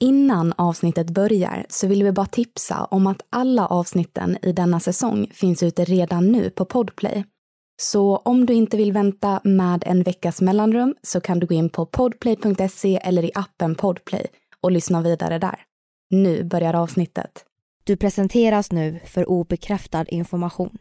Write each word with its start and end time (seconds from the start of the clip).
Innan 0.00 0.52
avsnittet 0.56 1.10
börjar 1.10 1.66
så 1.68 1.86
vill 1.86 2.04
vi 2.04 2.12
bara 2.12 2.26
tipsa 2.26 2.84
om 2.84 3.06
att 3.06 3.22
alla 3.30 3.66
avsnitten 3.66 4.38
i 4.42 4.52
denna 4.52 4.80
säsong 4.80 5.30
finns 5.32 5.62
ute 5.62 5.84
redan 5.84 6.32
nu 6.32 6.50
på 6.50 6.64
Podplay. 6.64 7.24
Så 7.80 8.16
om 8.16 8.46
du 8.46 8.54
inte 8.54 8.76
vill 8.76 8.92
vänta 8.92 9.40
med 9.44 9.82
en 9.86 10.02
veckas 10.02 10.40
mellanrum 10.40 10.94
så 11.02 11.20
kan 11.20 11.38
du 11.38 11.46
gå 11.46 11.54
in 11.54 11.70
på 11.70 11.86
podplay.se 11.86 12.96
eller 12.96 13.24
i 13.24 13.30
appen 13.34 13.74
Podplay 13.74 14.26
och 14.60 14.72
lyssna 14.72 15.02
vidare 15.02 15.38
där. 15.38 15.64
Nu 16.10 16.44
börjar 16.44 16.74
avsnittet. 16.74 17.44
Du 17.84 17.96
presenteras 17.96 18.72
nu 18.72 19.00
för 19.04 19.28
obekräftad 19.30 20.04
information. 20.04 20.78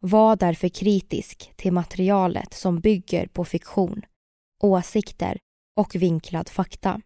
Var 0.00 0.36
därför 0.36 0.68
kritisk 0.68 1.52
till 1.56 1.72
materialet 1.72 2.54
som 2.54 2.80
bygger 2.80 3.26
på 3.26 3.44
fiktion, 3.44 4.02
åsikter 4.62 5.38
och 5.76 5.94
vinklad 5.94 6.48
fakta. 6.48 7.00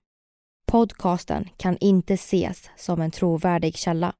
Podcasten 0.70 1.48
kan 1.56 1.76
inte 1.80 2.14
ses 2.14 2.70
som 2.76 3.00
en 3.00 3.10
trovärdig 3.10 3.76
källa. 3.76 4.12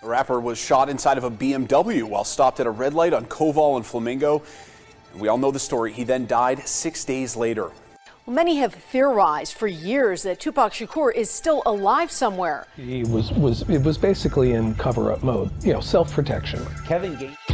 The 0.00 0.08
rapper 0.08 0.40
was 0.40 0.58
shot 0.58 0.88
inside 0.88 1.18
of 1.18 1.24
a 1.24 1.30
BMW 1.30 2.02
while 2.02 2.24
stopped 2.24 2.60
at 2.60 2.66
a 2.66 2.70
red 2.70 2.94
light 2.94 3.14
on 3.14 3.24
Koval 3.24 3.76
and 3.76 3.86
Flamingo. 3.86 4.42
And 5.12 5.22
we 5.22 5.28
all 5.28 5.38
know 5.38 5.52
the 5.52 5.58
story. 5.58 5.92
He 5.92 6.04
then 6.04 6.26
died 6.26 6.68
six 6.68 7.04
days 7.04 7.36
later. 7.36 7.70
Well, 8.26 8.34
many 8.34 8.56
have 8.56 8.74
theorized 8.74 9.52
for 9.52 9.68
years 9.68 10.22
that 10.22 10.40
Tupac 10.40 10.72
Shakur 10.72 11.14
is 11.14 11.30
still 11.30 11.62
alive 11.66 12.10
somewhere. 12.10 12.66
He 12.76 13.04
was 13.04 13.32
was 13.32 13.62
it 13.68 13.84
was 13.84 13.98
basically 13.98 14.52
in 14.52 14.74
cover 14.74 15.12
up 15.12 15.22
mode, 15.22 15.50
you 15.64 15.72
know, 15.72 15.80
self 15.80 16.12
protection. 16.12 16.66
Kevin 16.86 17.16
Gates. 17.16 17.53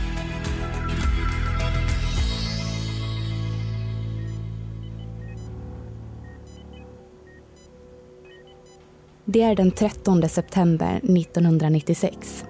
Det 9.33 9.41
är 9.41 9.55
den 9.55 9.71
13 9.71 10.29
september 10.29 10.95
1996. 11.03 12.45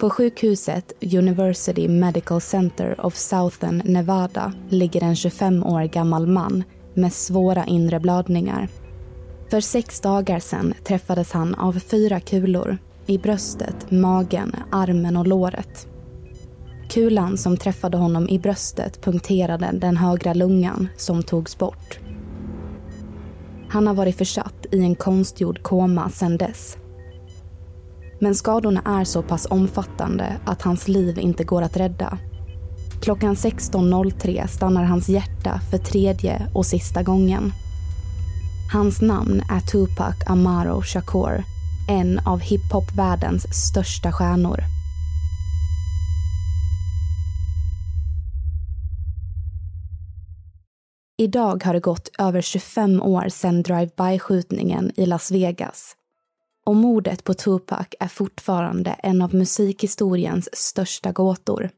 På 0.00 0.10
sjukhuset 0.10 0.92
University 1.14 1.88
Medical 1.88 2.40
Center 2.40 3.06
of 3.06 3.14
Southern 3.16 3.82
Nevada 3.84 4.52
ligger 4.68 5.02
en 5.02 5.16
25 5.16 5.64
år 5.64 5.82
gammal 5.82 6.26
man 6.26 6.64
med 6.94 7.12
svåra 7.12 7.64
inre 7.64 8.00
blödningar. 8.00 8.68
För 9.50 9.60
sex 9.60 10.00
dagar 10.00 10.38
sedan 10.38 10.74
träffades 10.84 11.32
han 11.32 11.54
av 11.54 11.72
fyra 11.72 12.20
kulor 12.20 12.78
i 13.06 13.18
bröstet, 13.18 13.90
magen, 13.90 14.56
armen 14.72 15.16
och 15.16 15.26
låret. 15.26 15.88
Kulan 16.90 17.38
som 17.38 17.56
träffade 17.56 17.96
honom 17.96 18.28
i 18.28 18.38
bröstet 18.38 19.02
punkterade 19.02 19.70
den 19.72 19.96
högra 19.96 20.34
lungan 20.34 20.88
som 20.96 21.22
togs 21.22 21.58
bort. 21.58 21.98
Han 23.70 23.86
har 23.86 23.94
varit 23.94 24.18
försatt 24.18 24.66
i 24.72 24.78
en 24.78 24.94
konstgjord 24.94 25.62
koma 25.62 26.10
sedan 26.10 26.36
dess. 26.36 26.76
Men 28.20 28.34
skadorna 28.34 28.82
är 28.84 29.04
så 29.04 29.22
pass 29.22 29.46
omfattande 29.50 30.36
att 30.44 30.62
hans 30.62 30.88
liv 30.88 31.18
inte 31.18 31.44
går 31.44 31.62
att 31.62 31.76
rädda. 31.76 32.18
Klockan 33.00 33.34
16.03 33.34 34.46
stannar 34.46 34.84
hans 34.84 35.08
hjärta 35.08 35.60
för 35.70 35.78
tredje 35.78 36.46
och 36.54 36.66
sista 36.66 37.02
gången. 37.02 37.52
Hans 38.72 39.00
namn 39.00 39.42
är 39.50 39.60
Tupac 39.60 40.14
Amaro 40.26 40.82
Shakur, 40.82 41.44
en 41.88 42.18
av 42.18 42.40
hiphop-världens 42.40 43.46
största 43.54 44.12
stjärnor. 44.12 44.77
Idag 51.20 51.64
har 51.64 51.74
det 51.74 51.80
gått 51.80 52.10
över 52.18 52.40
25 52.40 53.02
år 53.02 53.28
sedan 53.28 53.62
drive-by-skjutningen 53.62 54.92
i 54.96 55.06
Las 55.06 55.30
Vegas. 55.30 55.96
Och 56.66 56.76
mordet 56.76 57.24
på 57.24 57.34
Tupac 57.34 57.86
är 58.00 58.08
fortfarande 58.08 58.90
en 58.90 59.22
av 59.22 59.34
musikhistoriens 59.34 60.48
största 60.52 61.12
gåtor. 61.12 61.70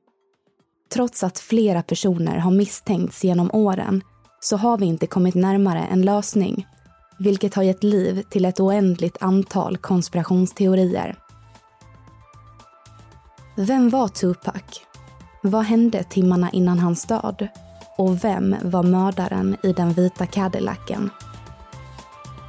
Trots 0.93 1.25
att 1.25 1.39
flera 1.39 1.83
personer 1.83 2.39
har 2.39 2.51
misstänkts 2.51 3.25
genom 3.25 3.51
åren 3.53 4.03
så 4.41 4.57
har 4.57 4.79
vi 4.79 4.87
inte 4.87 5.07
kommit 5.07 5.35
närmare 5.35 5.87
en 5.91 6.03
lösning, 6.03 6.67
vilket 7.19 7.55
har 7.55 7.63
gett 7.63 7.85
liv 7.85 8.23
till 8.31 8.45
ett 8.45 8.61
oändligt 8.61 9.17
antal 9.21 9.77
konspirationsteorier. 9.77 11.17
Vem 13.57 13.91
var 13.91 14.09
Tupac? 14.09 14.63
Vad 15.43 15.65
hände 15.65 16.05
timmarna 16.05 16.51
innan 16.51 16.79
hans 16.79 17.05
död? 17.05 17.49
Och 18.01 18.25
vem 18.25 18.57
var 18.63 18.83
mördaren 18.83 19.57
i 19.63 19.73
den 19.73 19.93
vita 19.93 20.27
Cadillacen? 20.27 21.11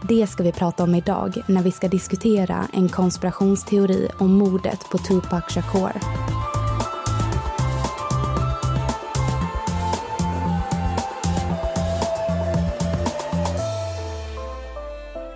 Det 0.09 0.27
ska 0.27 0.43
vi 0.43 0.51
prata 0.51 0.83
om 0.83 0.95
idag 0.95 1.37
när 1.47 1.61
vi 1.61 1.71
ska 1.71 1.87
diskutera 1.87 2.67
en 2.73 2.89
konspirationsteori 2.89 4.09
om 4.17 4.31
mordet 4.31 4.89
på 4.91 4.97
Tupac 4.97 5.43
Shakur. 5.47 5.91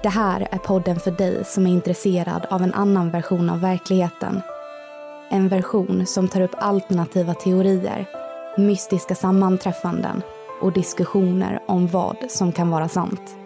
Det 0.04 0.10
här 0.10 0.48
är 0.52 0.58
podden 0.58 1.00
för 1.00 1.12
dig 1.12 1.46
som 1.46 1.68
är 1.68 1.72
intresserad 1.72 2.46
av 2.50 2.64
en 2.64 2.74
annan 2.74 3.10
version 3.10 3.50
av 3.50 3.62
verkligheten. 3.62 4.42
En 5.30 5.48
version 5.48 6.06
som 6.06 6.28
tar 6.28 6.42
upp 6.42 6.56
alternativa 6.58 7.34
teorier 7.34 8.25
mystiska 8.58 9.16
sammanträffanden 9.16 10.22
och 10.62 10.74
diskussioner 10.74 11.60
om 11.68 11.88
vad 11.88 12.18
som 12.28 12.52
kan 12.52 12.70
vara 12.70 12.88
sant. 12.88 13.45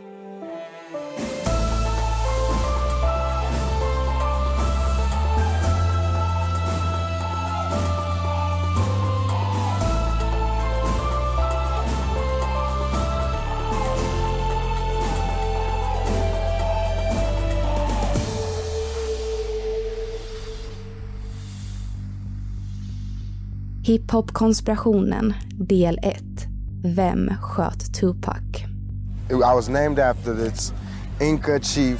Hiphop-konspirationen 23.89 25.35
del 25.57 25.97
1. 26.01 26.47
Vem 26.81 27.29
sköt 27.41 27.91
Tupac? 27.91 28.43
I 29.31 29.53
was 29.53 29.67
named 29.67 29.97
after 29.97 30.35
this 30.35 30.73
Inca 31.19 31.59
chief 31.59 31.99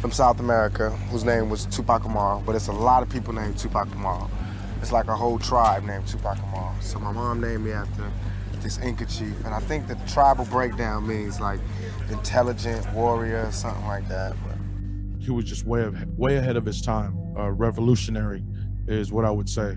from 0.00 0.12
South 0.12 0.40
America 0.40 0.90
whose 1.10 1.24
name 1.26 1.50
was 1.50 1.66
Tupac 1.66 2.04
Amaru, 2.06 2.40
but 2.46 2.56
it's 2.56 2.68
a 2.68 2.72
lot 2.72 3.02
of 3.02 3.10
people 3.10 3.34
named 3.34 3.58
Tupac 3.58 3.88
Amaru. 3.92 4.28
It's 4.80 4.90
like 4.90 5.08
a 5.08 5.16
whole 5.16 5.38
tribe 5.38 5.84
named 5.84 6.06
Tupac 6.06 6.38
Amaru. 6.38 6.80
So 6.80 6.98
my 6.98 7.12
mom 7.12 7.40
named 7.40 7.64
me 7.64 7.72
after 7.72 8.10
this 8.62 8.78
Inca 8.78 9.04
chief, 9.04 9.44
and 9.44 9.54
I 9.54 9.60
think 9.60 9.88
the 9.88 9.96
tribal 10.06 10.46
breakdown 10.46 11.06
means 11.06 11.38
like 11.38 11.60
intelligent 12.10 12.90
warrior, 12.94 13.52
something 13.52 13.86
like 13.86 14.08
that. 14.08 14.34
He 15.18 15.30
was 15.30 15.44
just 15.44 15.66
way, 15.66 15.82
of, 15.82 16.18
way 16.18 16.36
ahead 16.36 16.56
of 16.56 16.64
his 16.64 16.80
time. 16.80 17.14
Uh, 17.36 17.50
revolutionary 17.50 18.42
is 18.86 19.12
what 19.12 19.26
I 19.26 19.30
would 19.30 19.50
say. 19.50 19.76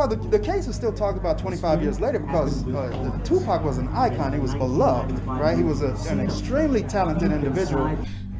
Well, 0.00 0.08
the, 0.08 0.16
the 0.16 0.38
case 0.38 0.66
is 0.66 0.74
still 0.74 0.94
talked 0.94 1.18
about 1.18 1.36
25 1.36 1.82
years 1.82 2.00
later 2.00 2.20
because 2.20 2.66
uh, 2.68 3.20
Tupac 3.22 3.62
was 3.62 3.76
an 3.76 3.88
icon. 3.88 4.32
He 4.32 4.38
was 4.38 4.54
beloved, 4.54 5.12
right? 5.26 5.54
He 5.54 5.62
was 5.62 5.82
a, 5.82 5.94
an 6.10 6.20
extremely 6.20 6.82
talented 6.82 7.30
individual. 7.32 7.94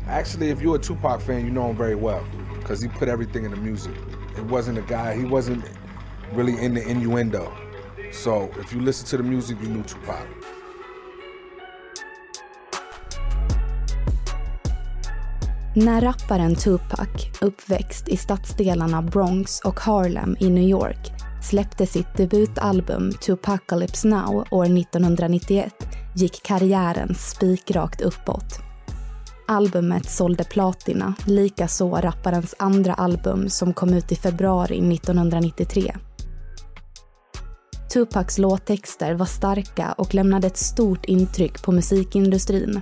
Actually, 0.07 0.49
if 0.49 0.62
you're 0.62 0.77
a 0.77 0.79
Tupac 0.79 1.21
fan, 1.21 1.45
you 1.45 1.51
know 1.51 1.69
him 1.69 1.77
very 1.77 1.97
well 1.97 2.25
because 2.59 2.81
he 2.81 2.89
put 2.89 3.09
everything 3.09 3.45
in 3.45 3.51
the 3.51 3.59
music. 3.59 3.93
It 4.39 4.45
wasn't 4.45 4.79
a 4.79 4.81
guy, 4.81 5.15
he 5.15 5.27
wasn't 5.27 5.62
really 6.33 6.59
in 6.65 6.73
the 6.73 6.83
innuendo. 6.89 7.53
So 8.11 8.51
if 8.59 8.73
you 8.73 8.81
listen 8.81 9.06
to 9.09 9.19
the 9.19 9.23
music, 9.23 9.61
you 9.61 9.69
knew 9.69 9.83
Tupac. 9.83 10.27
När 15.75 16.01
rapparen 16.01 16.55
Tupac, 16.55 17.09
uppväxt 17.41 18.09
i 18.09 18.17
stadsdelarna 18.17 19.03
Bronx 19.03 19.61
och 19.61 19.81
Harlem 19.81 20.37
i 20.41 20.51
New 20.51 20.69
York, 20.69 21.19
släppte 21.43 21.87
sitt 21.87 22.17
debutalbum 22.17 23.13
Tupacalypse 23.13 24.09
Now 24.09 24.45
år 24.51 24.65
1991 24.65 25.75
gick 26.17 26.43
karriären 26.43 27.15
spikrakt 27.15 28.01
uppåt. 28.01 28.61
Albumet 29.49 30.11
sålde 30.11 30.45
platina, 30.45 31.15
likaså 31.25 31.91
rapparens 31.91 32.55
andra 32.59 32.95
album 32.95 33.49
som 33.49 33.73
kom 33.73 33.95
ut 33.95 34.13
i 34.13 34.17
februari 34.17 34.95
1993. 34.95 35.97
Tupacs 37.93 38.39
låttexter 38.39 39.15
var 39.15 39.27
starka 39.27 39.93
och 39.93 40.15
lämnade 40.15 40.47
ett 40.47 40.57
stort 40.57 41.05
intryck 41.05 41.63
på 41.63 41.73
musikindustrin. 41.73 42.81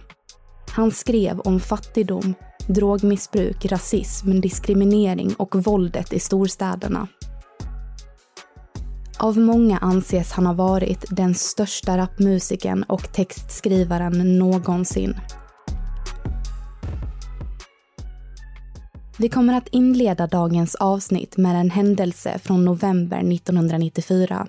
Han 0.71 0.91
skrev 0.91 1.41
om 1.41 1.61
fattigdom, 1.61 2.35
drogmissbruk, 2.67 3.67
rasism, 3.67 4.41
diskriminering 4.41 5.35
och 5.35 5.55
våldet 5.55 6.13
i 6.13 6.21
storstäderna. 6.21 7.09
Av 9.19 9.39
många 9.39 9.79
anses 9.79 10.33
han 10.33 10.47
ha 10.47 10.53
varit 10.53 11.05
den 11.11 11.35
största 11.35 11.99
rapmusikern 11.99 12.83
och 12.83 13.13
textskrivaren 13.13 14.39
någonsin. 14.39 15.15
Vi 19.19 19.29
kommer 19.29 19.55
att 19.57 19.69
inleda 19.69 20.27
dagens 20.27 20.75
avsnitt 20.75 21.37
med 21.37 21.61
en 21.61 21.71
händelse 21.71 22.39
från 22.39 22.65
november 22.65 23.33
1994. 23.33 24.49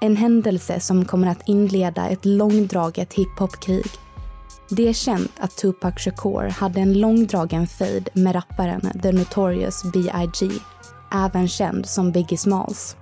En 0.00 0.16
händelse 0.16 0.80
som 0.80 1.04
kommer 1.04 1.28
att 1.28 1.48
inleda 1.48 2.08
ett 2.08 2.24
långdraget 2.24 3.14
hiphopkrig. 3.14 3.90
Det 4.70 4.88
är 4.88 4.92
känt 4.92 5.32
att 5.38 5.56
Tupac 5.56 5.94
Shakur 5.96 6.48
hade 6.48 6.80
en 6.80 7.00
långdragen 7.00 7.66
fejd 7.66 8.08
med 8.12 8.34
rapparen 8.34 9.00
The 9.02 9.12
Notorious 9.12 9.82
B.I.G. 9.92 10.50
Även 11.12 11.48
känd 11.48 11.86
som 11.86 12.12
Biggie 12.12 12.38
Smalls. 12.38 12.96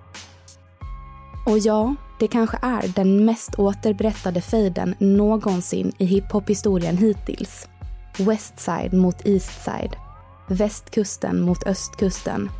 Och 1.46 1.58
ja, 1.58 1.94
det 2.18 2.28
kanske 2.28 2.58
är 2.62 2.88
den 2.88 3.24
mest 3.24 3.58
återberättade 3.58 4.40
fejden 4.40 4.94
någonsin 4.98 5.92
i 5.98 6.04
hiphop-historien 6.04 6.96
hittills. 6.96 7.68
Westside 8.18 8.92
mot 8.92 9.26
Eastside. 9.26 9.96
Västkusten 10.48 11.40
mot 11.40 11.66
östkusten. 11.66 12.50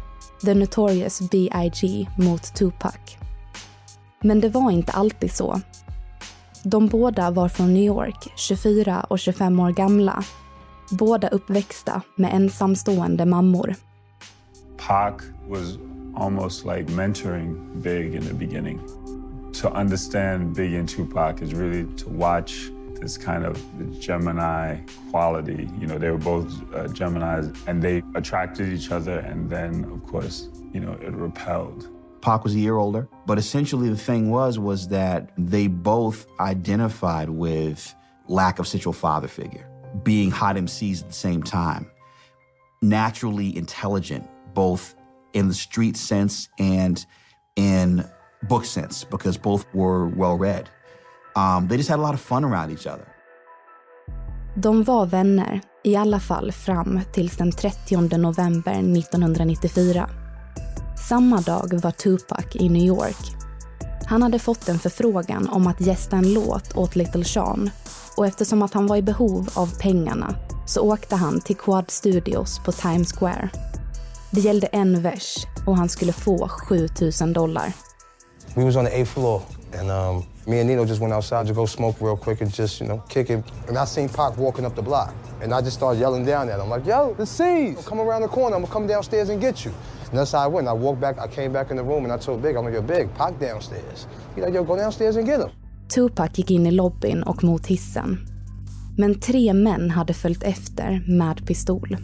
The 0.45 0.55
Notorious 0.55 1.31
B.I.G. 1.31 2.07
mot 2.19 2.55
Tupac. 2.55 3.17
Men 4.23 4.41
det 4.41 4.49
var 4.49 4.71
inte 4.71 4.93
alltid 4.93 5.33
så. 5.33 5.61
De 6.63 6.87
båda 6.89 7.31
var 7.31 7.49
från 7.49 7.75
New 7.75 7.83
York, 7.83 8.33
24 8.37 9.01
och 9.01 9.19
25 9.19 9.61
år 9.61 9.71
gamla. 9.71 10.25
Båda 10.91 11.29
uppväxta 11.29 12.03
med 12.17 12.35
ensamstående 12.35 13.27
mammor. 13.27 13.75
Pac 14.77 15.23
was 15.47 15.79
almost 16.15 16.65
like 16.65 16.87
mentoring 16.87 17.83
Big 17.83 18.15
in 18.15 18.25
the 18.25 18.35
beginning. 18.35 18.81
To 19.55 19.71
understand 19.73 20.55
Big 20.55 20.75
and 20.75 20.89
Tupac 20.89 21.43
is 21.43 21.55
really 21.55 21.85
to 21.97 22.09
watch 22.09 22.71
this 23.01 23.19
kind 23.19 23.45
of 23.45 23.61
Gemini 24.01 24.79
quality. 25.11 25.69
You 25.79 25.87
know, 25.87 25.99
they 25.99 26.11
were 26.11 26.19
both 26.19 26.47
uh, 26.75 26.85
Geminis 26.89 27.57
and 27.67 27.83
they 27.83 28.03
attracted 28.15 28.73
each 28.73 28.91
other, 28.91 29.19
and 29.19 29.51
then, 29.51 29.85
of 29.85 30.03
course, 30.07 30.49
you 30.73 30.81
know, 30.81 30.93
it 30.95 31.13
repelled. 31.13 31.89
Pac 32.21 32.43
was 32.45 32.55
a 32.55 32.59
year 32.59 32.77
older, 32.77 33.09
but 33.27 33.39
essentially 33.39 33.89
the 33.89 33.97
thing 33.97 34.31
was 34.31 34.59
was 34.59 34.89
that 34.89 35.31
they 35.39 35.69
both 35.69 36.27
identified 36.41 37.31
with 37.31 37.95
lack 38.29 38.59
of 38.59 38.67
central 38.67 38.93
father 38.93 39.29
figure, 39.29 39.69
being 40.03 40.31
hot 40.31 40.57
MCs 40.57 41.03
at 41.03 41.09
the 41.09 41.15
same 41.15 41.43
time, 41.43 41.89
naturally 42.83 43.57
intelligent, 43.57 44.29
both 44.57 44.83
in 45.35 45.49
the 45.49 45.55
street 45.55 45.97
sense 45.97 46.49
and 46.59 46.99
in 47.57 48.03
book 48.49 48.65
sense, 48.65 49.07
because 49.11 49.43
both 49.43 49.67
were 49.73 50.07
well 50.17 50.39
read. 50.39 50.69
Um, 51.37 51.69
they 51.69 51.77
just 51.77 51.91
had 51.91 51.99
a 51.99 52.03
lot 52.03 52.15
of 52.15 52.21
fun 52.21 52.45
around 52.45 52.73
each 52.73 52.87
other. 52.87 53.07
De 54.55 54.83
var 54.83 55.07
vänner, 55.07 55.61
i 55.85 55.97
alla 55.97 56.21
fall 56.21 56.53
fram 56.53 57.01
tills 57.13 57.37
den 57.37 57.53
30 57.53 57.97
november 58.19 58.73
1994. 58.73 60.11
Samma 61.09 61.41
dag 61.41 61.81
var 61.83 61.91
Tupac 61.91 62.47
i 62.55 62.69
New 62.69 62.87
York. 62.87 63.37
Han 64.07 64.23
hade 64.23 64.39
fått 64.39 64.69
en 64.69 64.79
förfrågan 64.79 65.49
om 65.49 65.67
att 65.67 65.81
gästa 65.81 66.17
en 66.17 66.35
låt 66.35 66.77
åt 66.77 66.97
Little 66.97 67.25
Sean 67.25 67.71
och 68.17 68.27
eftersom 68.27 68.63
att 68.63 68.75
han 68.75 68.87
var 68.87 68.97
i 68.97 69.03
behov 69.03 69.49
av 69.55 69.79
pengarna 69.79 70.35
så 70.67 70.81
åkte 70.81 71.17
han 71.17 71.41
till 71.41 71.57
Quad 71.57 71.91
Studios 71.91 72.59
på 72.65 72.73
Times 72.73 73.13
Square. 73.13 73.51
Det 74.31 74.41
gällde 74.41 74.67
en 74.67 75.03
vers 75.03 75.47
och 75.67 75.77
han 75.77 75.89
skulle 75.89 76.13
få 76.13 76.49
7000 76.49 77.33
dollar. 77.33 77.73
We 78.55 78.65
was 78.65 78.77
on 78.77 78.85
the 78.85 78.91
eighth 78.97 79.13
floor 79.13 79.43
and 79.81 79.91
um, 79.91 80.25
me 80.47 80.61
and 80.61 80.69
Nino 80.69 80.85
just 80.85 81.01
went 81.01 81.13
outside 81.15 81.47
to 81.47 81.53
go 81.53 81.67
smoke 81.67 82.01
real 82.01 82.17
quick 82.17 82.41
and 82.41 82.55
just, 82.55 82.81
you 82.81 82.87
know, 82.87 83.03
kick 83.09 83.31
it. 83.31 83.45
And 83.69 83.77
I 83.77 83.87
seen 83.87 84.09
Pac 84.09 84.39
walking 84.39 84.67
up 84.67 84.75
the 84.75 84.83
block. 84.83 85.15
And 85.43 85.53
I 85.53 85.61
just 85.61 85.77
started 85.77 86.01
yelling 86.01 86.25
down 86.25 86.49
at 86.49 86.61
him, 86.61 86.71
like, 86.71 86.87
yo, 86.87 87.15
the 87.15 87.27
C's! 87.27 87.85
Come 87.85 88.01
around 88.01 88.23
the 88.23 88.29
corner, 88.29 88.57
I'm 88.57 88.63
gonna 88.63 88.73
come 88.73 88.87
downstairs 88.87 89.29
and 89.29 89.41
get 89.41 89.65
you. 89.65 89.73
And 90.11 90.19
that's 90.19 90.33
how 90.33 90.39
I 90.39 90.47
went. 90.47 90.69
I 90.69 90.73
walked 90.73 91.01
back, 91.01 91.19
I 91.19 91.27
came 91.29 91.53
back 91.53 91.71
in 91.71 91.77
the 91.77 91.83
room 91.83 92.05
and 92.05 92.13
I 92.13 92.19
told 92.19 92.43
Big, 92.43 92.57
I'm 92.57 92.65
like, 92.65 92.75
yo, 92.75 92.83
Big, 92.83 93.09
Pac 93.15 93.39
downstairs. 93.41 94.07
He's 94.35 94.45
like, 94.45 94.55
yo, 94.55 94.65
go 94.65 94.77
downstairs 94.77 95.17
and 95.17 95.27
get 95.27 95.41
him. 95.41 95.51
Tupac 95.89 96.39
gick 96.39 96.51
in 96.51 96.67
i 96.67 96.71
lobbyn 96.71 97.23
och 97.23 97.45
mot 97.45 97.67
hissen. 97.67 98.19
Men 98.99 99.21
tre 99.21 99.53
män 99.53 99.91
hade 99.91 100.15
följt 100.15 100.43
efter 100.43 101.05
med 101.19 101.47
pistol. 101.47 101.97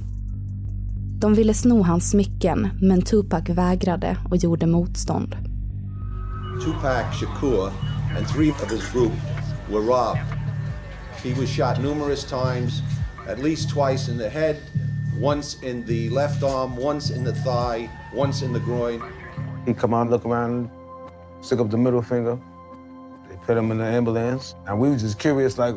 De 1.22 1.34
ville 1.34 1.54
sno 1.54 1.82
hans 1.82 2.10
smycken, 2.10 2.68
men 2.80 3.02
Tupac 3.02 3.48
vägrade 3.48 4.16
och 4.30 4.36
gjorde 4.36 4.66
motstånd. 4.66 5.36
Tupac 6.64 7.14
Shakur 7.14 7.70
and 8.16 8.26
three 8.28 8.50
of 8.50 8.70
his 8.70 8.92
group 8.92 9.12
were 9.70 9.80
robbed. 9.80 10.20
He 11.22 11.40
was 11.40 11.48
shot 11.48 11.80
numerous 11.82 12.24
times, 12.24 12.82
at 13.28 13.38
least 13.38 13.70
twice 13.70 14.12
in 14.12 14.18
the 14.18 14.28
head, 14.28 14.56
once 15.20 15.56
in 15.62 15.86
the 15.86 16.10
left 16.10 16.42
arm, 16.42 16.76
once 16.76 17.14
in 17.14 17.24
the 17.24 17.32
thigh, 17.32 17.88
once 18.14 18.44
in 18.46 18.52
the 18.52 18.60
groin. 18.60 19.00
He 19.66 19.74
come 19.74 19.94
out, 19.94 20.10
look 20.10 20.26
around, 20.26 20.70
stick 21.40 21.60
up 21.60 21.70
the 21.70 21.78
middle 21.78 22.02
finger. 22.02 22.36
They 23.28 23.36
put 23.46 23.56
him 23.56 23.70
in 23.70 23.78
the 23.78 23.86
ambulance. 23.96 24.56
And 24.66 24.80
we 24.80 24.88
were 24.88 24.98
just 24.98 25.20
curious, 25.20 25.56
like, 25.56 25.76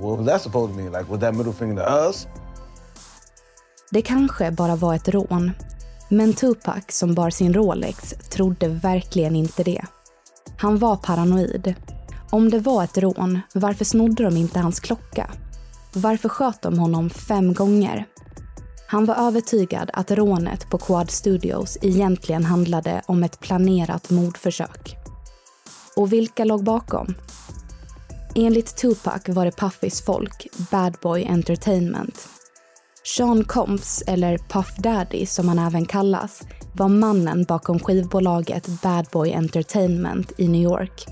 what 0.00 0.16
was 0.16 0.26
that 0.26 0.40
supposed 0.40 0.72
to 0.72 0.78
mean? 0.78 0.92
Like, 0.92 1.10
was 1.10 1.20
that 1.20 1.34
middle 1.34 1.52
finger 1.52 1.74
to 1.82 1.88
us? 1.88 2.26
Det 3.90 4.02
kanske 4.02 4.50
bara 4.50 4.76
var 4.76 4.94
ett 4.94 5.08
rån. 5.08 5.50
Men 6.08 6.34
Tupac, 6.34 6.84
som 6.88 7.14
bar 7.14 7.30
sin 7.30 7.54
Rolex, 7.54 8.14
trodde 8.30 8.68
verkligen 8.68 9.36
inte 9.36 9.62
det. 9.62 9.84
Han 10.58 10.78
var 10.78 10.96
paranoid. 10.96 11.74
Om 12.30 12.50
det 12.50 12.58
var 12.58 12.84
ett 12.84 12.98
rån, 12.98 13.40
varför 13.54 13.84
snodde 13.84 14.24
de 14.24 14.36
inte 14.36 14.58
hans 14.58 14.80
klocka? 14.80 15.30
Varför 15.92 16.28
sköt 16.28 16.62
de 16.62 16.78
honom 16.78 17.10
fem 17.10 17.54
gånger? 17.54 18.06
Han 18.86 19.04
var 19.04 19.14
övertygad 19.14 19.90
att 19.92 20.10
rånet 20.10 20.70
på 20.70 20.78
Quad 20.78 21.10
Studios 21.10 21.78
egentligen 21.82 22.44
handlade 22.44 23.02
om 23.06 23.22
ett 23.22 23.40
planerat 23.40 24.10
mordförsök. 24.10 24.96
Och 25.96 26.12
vilka 26.12 26.44
låg 26.44 26.64
bakom? 26.64 27.14
Enligt 28.34 28.76
Tupac 28.76 29.22
var 29.26 29.44
det 29.44 29.56
Puffys 29.56 30.04
folk, 30.04 30.46
Bad 30.70 30.96
Boy 31.02 31.24
Entertainment. 31.24 32.37
Sean 33.02 33.44
Combs, 33.44 34.02
eller 34.06 34.38
Puff 34.38 34.76
Daddy 34.76 35.26
som 35.26 35.48
han 35.48 35.58
även 35.58 35.86
kallas, 35.86 36.42
var 36.72 36.88
mannen 36.88 37.44
bakom 37.44 37.78
skivbolaget 37.78 38.82
Bad 38.82 39.06
Boy 39.12 39.32
Entertainment 39.32 40.32
i 40.36 40.48
New 40.48 40.62
York. 40.62 41.06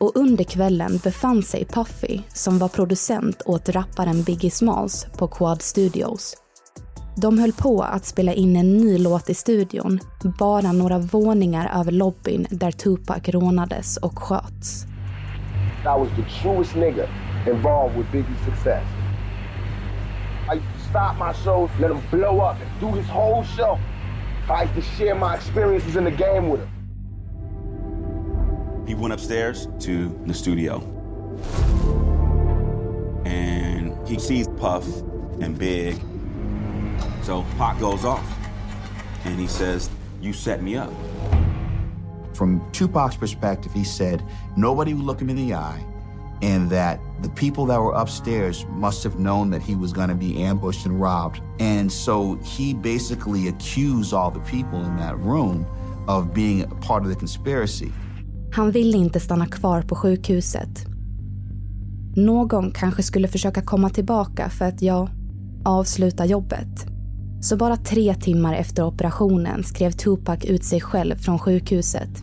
Och 0.00 0.16
under 0.16 0.44
kvällen 0.44 1.00
befann 1.04 1.42
sig 1.42 1.64
Puffy, 1.64 2.20
som 2.28 2.58
var 2.58 2.68
producent 2.68 3.42
åt 3.44 3.68
rapparen 3.68 4.22
Biggie 4.22 4.50
Smalls 4.50 5.06
på 5.18 5.28
Quad 5.28 5.62
Studios. 5.62 6.36
De 7.16 7.38
höll 7.38 7.52
på 7.52 7.82
att 7.82 8.06
spela 8.06 8.32
in 8.32 8.56
en 8.56 8.76
ny 8.76 8.98
låt 8.98 9.30
i 9.30 9.34
studion, 9.34 10.00
bara 10.38 10.72
några 10.72 10.98
våningar 10.98 11.80
över 11.80 11.92
lobbyn 11.92 12.46
där 12.50 12.70
Tupac 12.70 13.28
rånades 13.28 13.96
och 13.96 14.18
sköts. 14.18 14.84
I 15.82 15.98
was 15.98 16.08
the 16.16 16.42
truest 16.42 16.74
nigga 16.74 17.06
involved 17.46 17.96
with 17.96 18.10
Biggie's 18.12 18.44
success. 18.44 18.95
I 20.86 20.88
used 20.88 20.92
to 20.92 20.98
stop 20.98 21.16
my 21.16 21.32
shows, 21.32 21.70
let 21.80 21.90
him 21.90 22.00
blow 22.10 22.40
up 22.40 22.60
and 22.60 22.80
do 22.80 22.92
his 22.92 23.06
whole 23.08 23.42
show. 23.44 23.78
I 24.48 24.64
like 24.64 24.74
to 24.74 24.82
share 24.82 25.14
my 25.14 25.34
experiences 25.34 25.96
in 25.96 26.04
the 26.04 26.10
game 26.10 26.48
with 26.48 26.60
him. 26.60 26.70
He 28.86 28.94
went 28.94 29.12
upstairs 29.12 29.66
to 29.80 30.08
the 30.26 30.34
studio. 30.34 30.80
And 33.24 34.06
he 34.06 34.18
sees 34.18 34.46
Puff 34.48 34.86
and 35.40 35.58
Big. 35.58 36.00
So 37.22 37.44
Pac 37.58 37.80
goes 37.80 38.04
off. 38.04 38.24
And 39.24 39.40
he 39.40 39.48
says, 39.48 39.90
You 40.20 40.32
set 40.32 40.62
me 40.62 40.76
up. 40.76 40.92
From 42.32 42.60
Tupac's 42.70 43.16
perspective, 43.16 43.72
he 43.72 43.82
said 43.82 44.22
nobody 44.56 44.94
would 44.94 45.04
look 45.04 45.20
him 45.20 45.30
in 45.30 45.36
the 45.36 45.54
eye, 45.54 45.84
and 46.42 46.70
that 46.70 47.00
the 47.22 47.28
people 47.28 47.66
that 47.66 47.80
were 47.80 48.02
upstairs 48.02 48.66
must 48.70 49.04
have 49.04 49.18
known 49.18 49.50
that 49.50 49.62
he 49.62 49.74
was 49.74 49.92
going 49.92 50.08
to 50.08 50.14
be 50.14 50.42
ambushed 50.42 50.86
and 50.86 51.00
robbed. 51.00 51.40
And 51.60 51.92
so 51.92 52.38
he 52.42 52.74
basically 52.74 53.48
accused 53.48 54.12
all 54.12 54.30
the 54.30 54.40
people 54.50 54.78
in 54.84 54.96
that 54.96 55.16
room 55.18 55.66
of 56.08 56.34
being 56.34 56.62
a 56.62 56.74
part 56.86 57.02
of 57.02 57.08
the 57.08 57.18
conspiracy. 57.18 57.92
Han 58.52 58.70
ville 58.70 58.98
inte 58.98 59.20
stanna 59.20 59.46
kvar 59.46 59.82
på 59.82 59.94
sjukhuset. 59.94 60.86
Någon 62.16 62.70
kanske 62.70 63.02
skulle 63.02 63.28
försöka 63.28 63.62
komma 63.62 63.90
tillbaka 63.90 64.50
för 64.50 64.64
att, 64.64 64.82
ja, 64.82 65.08
avsluta 65.64 66.26
jobbet. 66.26 66.86
Så 67.40 67.56
bara 67.56 67.76
tre 67.76 68.14
timmar 68.14 68.54
efter 68.54 68.82
operationen 68.82 69.64
skrev 69.64 69.90
Tupac 69.90 70.44
ut 70.44 70.64
sig 70.64 70.80
själv 70.80 71.16
från 71.16 71.38
sjukhuset. 71.38 72.22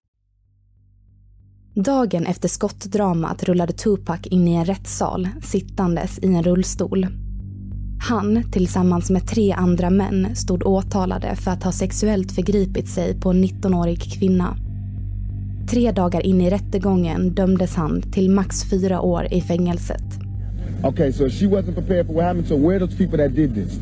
Dagen 1.75 2.25
efter 2.25 2.47
skottdramat 2.47 3.43
rullade 3.43 3.73
Tupac 3.73 4.19
in 4.23 4.47
i 4.47 4.53
en 4.53 4.65
rättssal 4.65 5.27
sittandes 5.43 6.19
i 6.19 6.27
en 6.27 6.43
rullstol. 6.43 7.07
Han, 8.09 8.43
tillsammans 8.51 9.09
med 9.09 9.27
tre 9.27 9.51
andra 9.51 9.89
män, 9.89 10.35
stod 10.35 10.63
åtalade 10.63 11.35
för 11.35 11.51
att 11.51 11.63
ha 11.63 11.71
sexuellt 11.71 12.31
förgripit 12.31 12.89
sig 12.89 13.19
på 13.19 13.29
en 13.29 13.43
19-årig 13.43 14.01
kvinna. 14.01 14.57
Tre 15.69 15.91
dagar 15.91 16.25
in 16.25 16.41
i 16.41 16.49
rättegången 16.49 17.33
dömdes 17.33 17.75
han 17.75 18.01
till 18.01 18.29
max 18.29 18.69
fyra 18.69 19.01
år 19.01 19.27
i 19.31 19.41
fängelset. 19.41 20.03
Okay, 20.83 21.11
so 21.11 21.29
she 21.29 21.45
wasn't 21.45 21.75
prepared 21.75 22.07
for 22.07 22.13
what 22.13 22.23
happened. 22.23 22.47
So 22.47 22.55
where 22.55 22.75
are 22.75 22.79
those 22.79 22.97
people 22.97 23.17
that 23.17 23.35
did 23.35 23.55
this? 23.55 23.79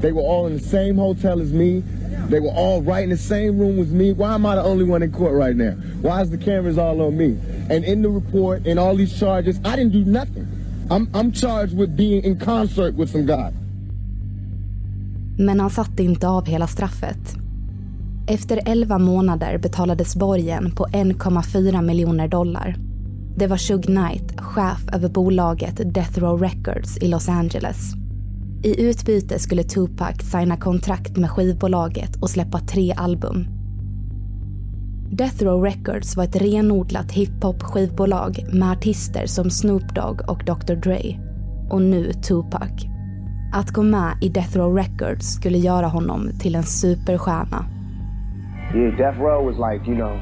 They 0.00 0.12
were 0.12 0.22
all 0.22 0.52
in 0.52 0.58
the 0.58 0.64
same 0.64 0.94
hotel 0.94 1.42
as 1.42 1.52
me. 1.52 1.82
They 2.28 2.40
were 2.40 2.50
all 2.50 2.82
right 2.82 3.04
in 3.04 3.10
the 3.10 3.16
same 3.16 3.58
room 3.58 3.76
with 3.76 3.92
me. 3.92 4.12
Why 4.12 4.34
am 4.34 4.46
I 4.46 4.56
the 4.56 4.62
only 4.62 4.84
one 4.84 5.02
in 5.02 5.12
court 5.12 5.32
right 5.34 5.56
now? 5.56 5.72
Why 6.02 6.22
is 6.22 6.30
the 6.30 6.38
cameras 6.38 6.78
all 6.78 7.00
on 7.00 7.16
me? 7.16 7.38
And 7.70 7.84
in 7.84 8.02
the 8.02 8.08
report 8.08 8.66
and 8.66 8.78
all 8.78 8.96
these 8.96 9.18
charges, 9.18 9.60
I 9.64 9.76
didn't 9.76 9.92
do 9.92 10.04
nothing. 10.04 10.46
I'm, 10.90 11.08
I'm 11.14 11.32
charged 11.32 11.76
with 11.76 11.96
being 11.96 12.24
in 12.24 12.38
concert 12.38 12.94
with 12.94 13.10
some 13.10 13.26
guy. 13.26 13.52
Men 15.38 15.60
han 15.60 15.70
satte 15.70 16.02
inte 16.02 16.28
av 16.28 16.46
hela 16.46 16.66
straffet. 16.66 17.36
Efter 18.26 18.60
11 18.66 18.98
månader 18.98 19.58
betalades 19.58 20.16
borgen 20.16 20.70
på 20.70 20.86
1,4 20.86 21.82
miljoner 21.82 22.28
dollar. 22.28 22.76
Det 23.36 23.46
var 23.46 23.56
Shug 23.56 23.84
Knight, 23.84 24.40
chef 24.40 24.84
över 24.92 25.08
bolaget 25.08 25.94
Death 25.94 26.18
Row 26.18 26.40
Records 26.40 26.98
i 26.98 27.08
Los 27.08 27.28
Angeles. 27.28 28.05
I 28.62 28.88
utbyte 28.88 29.38
skulle 29.38 29.62
Tupac 29.62 30.16
signa 30.20 30.56
kontrakt 30.56 31.16
med 31.16 31.30
skivbolaget 31.30 32.16
och 32.22 32.30
släppa 32.30 32.58
tre 32.58 32.92
album. 32.96 33.46
Death 35.10 35.44
Row 35.44 35.62
Records 35.64 36.16
var 36.16 36.24
ett 36.24 36.36
renodlat 36.36 37.12
hiphop-skivbolag 37.12 38.46
med 38.52 38.70
artister 38.70 39.26
som 39.26 39.50
Snoop 39.50 39.94
Dogg 39.94 40.20
och 40.28 40.44
Dr 40.44 40.74
Dre. 40.74 41.00
Och 41.70 41.82
nu 41.82 42.12
Tupac. 42.12 42.86
Att 43.52 43.70
gå 43.70 43.82
med 43.82 44.18
i 44.22 44.28
Death 44.28 44.56
Row 44.56 44.76
Records 44.76 45.26
skulle 45.26 45.58
göra 45.58 45.86
honom 45.86 46.30
till 46.40 46.54
en 46.54 46.62
superstjärna. 46.62 47.66
Yeah, 48.74 48.96
Death 48.96 49.20
Row 49.20 49.44
was 49.46 49.56
like, 49.72 49.90
you 49.90 49.96
know, 49.96 50.18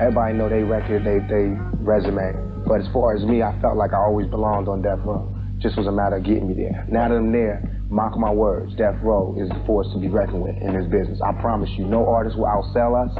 everybody 0.00 0.32
know 0.34 0.48
they 0.48 0.62
record, 0.62 1.04
they, 1.04 1.18
they 1.28 1.46
resume. 1.86 2.32
But 2.66 2.80
as 2.80 2.92
far 2.92 3.16
as 3.16 3.24
me, 3.24 3.36
I 3.36 3.60
felt 3.60 3.76
like 3.76 3.92
I 3.92 4.00
always 4.08 4.30
belonged 4.30 4.68
on 4.68 4.82
Death 4.82 5.06
Row. 5.06 5.33
Just 5.64 5.78
was 5.78 5.86
a 5.86 5.92
matter 5.92 6.16
of 6.16 6.24
getting 6.24 6.46
me 6.46 6.52
there. 6.52 6.84
Now 6.90 7.08
that 7.08 7.14
I'm 7.14 7.32
there, 7.32 7.80
mark 7.88 8.18
my 8.18 8.30
words, 8.30 8.74
Death 8.74 9.00
Row 9.00 9.34
is 9.40 9.48
the 9.48 9.64
force 9.64 9.90
to 9.94 9.98
be 9.98 10.08
reckoned 10.08 10.42
with 10.42 10.58
in 10.58 10.74
this 10.74 10.84
business. 10.92 11.18
I 11.24 11.32
promise 11.40 11.70
you, 11.78 11.86
no 11.86 12.06
artist 12.06 12.36
will 12.36 12.44
outsell 12.44 12.92
us. 13.02 13.16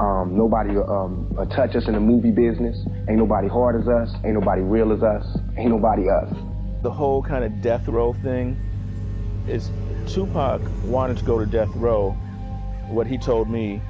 Um, 0.00 0.34
nobody 0.34 0.70
will 0.70 0.90
um, 0.90 1.36
uh, 1.38 1.44
touch 1.54 1.76
us 1.76 1.88
in 1.88 1.92
the 1.92 2.00
movie 2.00 2.30
business. 2.30 2.78
Ain't 3.10 3.18
nobody 3.18 3.46
hard 3.46 3.78
as 3.78 3.88
us. 3.88 4.10
Ain't 4.24 4.32
nobody 4.32 4.62
real 4.62 4.90
as 4.90 5.02
us. 5.02 5.36
Ain't 5.58 5.68
nobody 5.68 6.08
us. 6.08 6.32
The 6.82 6.90
whole 6.90 7.22
kind 7.22 7.44
of 7.44 7.60
death 7.60 7.86
row 7.86 8.14
thing 8.14 8.58
is 9.46 9.70
Tupac 10.08 10.62
wanted 10.86 11.18
to 11.18 11.24
go 11.24 11.38
to 11.38 11.44
death 11.44 11.68
row. 11.74 12.12
What 12.88 13.06
he 13.06 13.18
told 13.18 13.50
me 13.50 13.82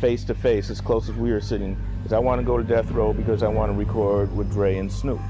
face 0.00 0.24
to 0.24 0.34
face, 0.34 0.70
as 0.70 0.80
close 0.80 1.10
as 1.10 1.14
we 1.14 1.30
are 1.32 1.42
sitting, 1.42 1.76
is 2.06 2.14
I 2.14 2.18
want 2.18 2.40
to 2.40 2.46
go 2.46 2.56
to 2.56 2.64
death 2.64 2.90
row 2.90 3.12
because 3.12 3.42
I 3.42 3.48
want 3.48 3.70
to 3.70 3.76
record 3.76 4.34
with 4.34 4.50
Dre 4.50 4.78
and 4.78 4.90
Snoop. 4.90 5.20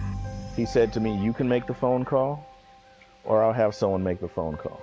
He 0.56 0.66
said 0.66 0.92
to 0.92 1.00
me, 1.00 1.16
You 1.16 1.32
can 1.32 1.48
make 1.48 1.66
the 1.66 1.74
phone 1.74 2.04
call, 2.04 2.46
or 3.24 3.42
I'll 3.42 3.52
have 3.52 3.74
someone 3.74 4.02
make 4.02 4.20
the 4.20 4.28
phone 4.28 4.56
call. 4.56 4.82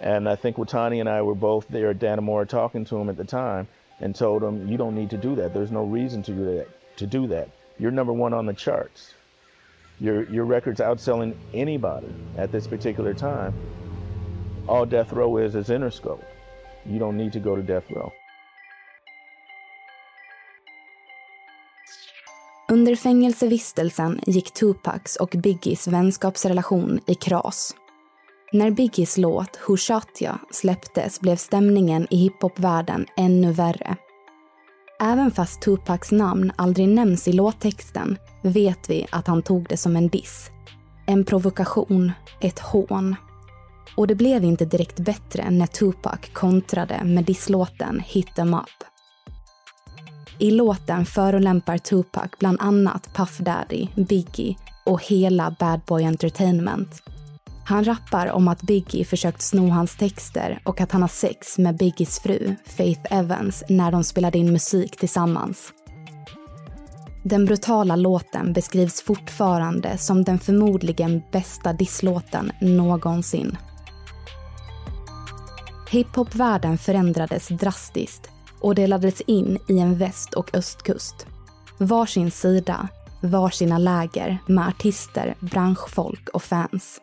And 0.00 0.28
I 0.28 0.36
think 0.36 0.56
Watani 0.56 1.00
and 1.00 1.08
I 1.08 1.22
were 1.22 1.34
both 1.34 1.68
there 1.68 1.90
at 1.90 1.98
Danamora 1.98 2.48
talking 2.48 2.84
to 2.86 2.96
him 2.96 3.08
at 3.08 3.16
the 3.16 3.24
time 3.24 3.68
and 4.00 4.14
told 4.14 4.42
him, 4.42 4.68
You 4.68 4.76
don't 4.76 4.94
need 4.94 5.10
to 5.10 5.16
do 5.16 5.34
that. 5.36 5.52
There's 5.52 5.70
no 5.70 5.84
reason 5.84 6.22
to 6.24 6.32
do 6.32 6.44
that. 6.56 6.68
To 6.98 7.06
do 7.06 7.26
that. 7.28 7.50
You're 7.78 7.90
number 7.90 8.12
one 8.12 8.32
on 8.32 8.46
the 8.46 8.54
charts. 8.54 9.14
Your, 10.00 10.24
your 10.30 10.44
record's 10.44 10.80
outselling 10.80 11.34
anybody 11.54 12.14
at 12.36 12.52
this 12.52 12.66
particular 12.66 13.14
time. 13.14 13.54
All 14.68 14.84
death 14.84 15.12
row 15.12 15.36
is 15.38 15.54
is 15.54 15.68
Interscope. 15.68 16.24
You 16.84 16.98
don't 16.98 17.16
need 17.16 17.32
to 17.32 17.40
go 17.40 17.56
to 17.56 17.62
death 17.62 17.90
row. 17.90 18.12
Under 22.68 22.96
fängelsevistelsen 22.96 24.20
gick 24.26 24.52
Tupacs 24.52 25.16
och 25.16 25.28
Biggies 25.28 25.88
vänskapsrelation 25.88 27.00
i 27.06 27.14
kras. 27.14 27.74
När 28.52 28.70
Biggies 28.70 29.18
låt 29.18 29.58
Who 29.68 29.76
Shot 29.76 30.20
Ya 30.20 30.38
släpptes 30.50 31.20
blev 31.20 31.36
stämningen 31.36 32.06
i 32.10 32.16
hiphopvärlden 32.16 33.06
ännu 33.16 33.52
värre. 33.52 33.96
Även 35.00 35.30
fast 35.30 35.62
Tupacs 35.62 36.12
namn 36.12 36.52
aldrig 36.56 36.88
nämns 36.88 37.28
i 37.28 37.32
låttexten 37.32 38.18
vet 38.42 38.90
vi 38.90 39.06
att 39.10 39.26
han 39.26 39.42
tog 39.42 39.66
det 39.68 39.76
som 39.76 39.96
en 39.96 40.08
diss. 40.08 40.50
En 41.06 41.24
provokation, 41.24 42.12
ett 42.40 42.58
hån. 42.58 43.16
Och 43.96 44.06
det 44.06 44.14
blev 44.14 44.44
inte 44.44 44.64
direkt 44.64 45.00
bättre 45.00 45.50
när 45.50 45.66
Tupac 45.66 46.20
kontrade 46.32 47.04
med 47.04 47.24
disslåten 47.24 48.00
Hit 48.00 48.38
em 48.38 48.54
up. 48.54 48.95
I 50.38 50.50
låten 50.50 51.06
förolämpar 51.06 51.78
Tupac 51.78 52.30
bland 52.38 52.60
annat 52.60 53.14
Puff 53.14 53.38
Daddy, 53.38 53.86
Biggie 53.94 54.56
och 54.84 55.02
hela 55.02 55.56
Bad 55.58 55.80
Boy 55.86 56.04
Entertainment. 56.04 57.02
Han 57.64 57.84
rappar 57.84 58.32
om 58.32 58.48
att 58.48 58.62
Biggie 58.62 59.04
försökt 59.04 59.42
sno 59.42 59.68
hans 59.68 59.96
texter 59.96 60.60
och 60.64 60.80
att 60.80 60.92
han 60.92 61.02
har 61.02 61.08
sex 61.08 61.58
med 61.58 61.76
Biggies 61.76 62.20
fru, 62.20 62.54
Faith 62.64 63.14
Evans, 63.14 63.64
när 63.68 63.92
de 63.92 64.04
spelade 64.04 64.38
in 64.38 64.52
musik 64.52 64.96
tillsammans. 64.96 65.72
Den 67.22 67.44
brutala 67.44 67.96
låten 67.96 68.52
beskrivs 68.52 69.02
fortfarande 69.02 69.98
som 69.98 70.24
den 70.24 70.38
förmodligen 70.38 71.22
bästa 71.32 71.72
disslåten 71.72 72.52
någonsin. 72.60 73.58
Hiphopvärlden 75.90 76.78
förändrades 76.78 77.48
drastiskt 77.48 78.30
och 78.60 78.74
delades 78.74 79.20
in 79.20 79.58
i 79.68 79.78
en 79.78 79.94
väst 79.94 80.34
och 80.34 80.54
östkust. 80.54 81.26
Varsin 81.78 82.30
sida, 82.30 82.88
varsina 83.22 83.78
läger 83.78 84.38
med 84.46 84.68
artister, 84.68 85.34
branschfolk 85.40 86.28
och 86.28 86.42
fans. 86.42 87.00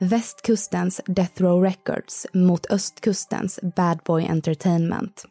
Västkustens 0.00 1.00
Death 1.06 1.42
Row 1.42 1.62
Records 1.62 2.26
mot 2.32 2.66
östkustens 2.70 3.60
Bad 3.76 3.98
Boy 4.04 4.26
Entertainment. 4.26 5.24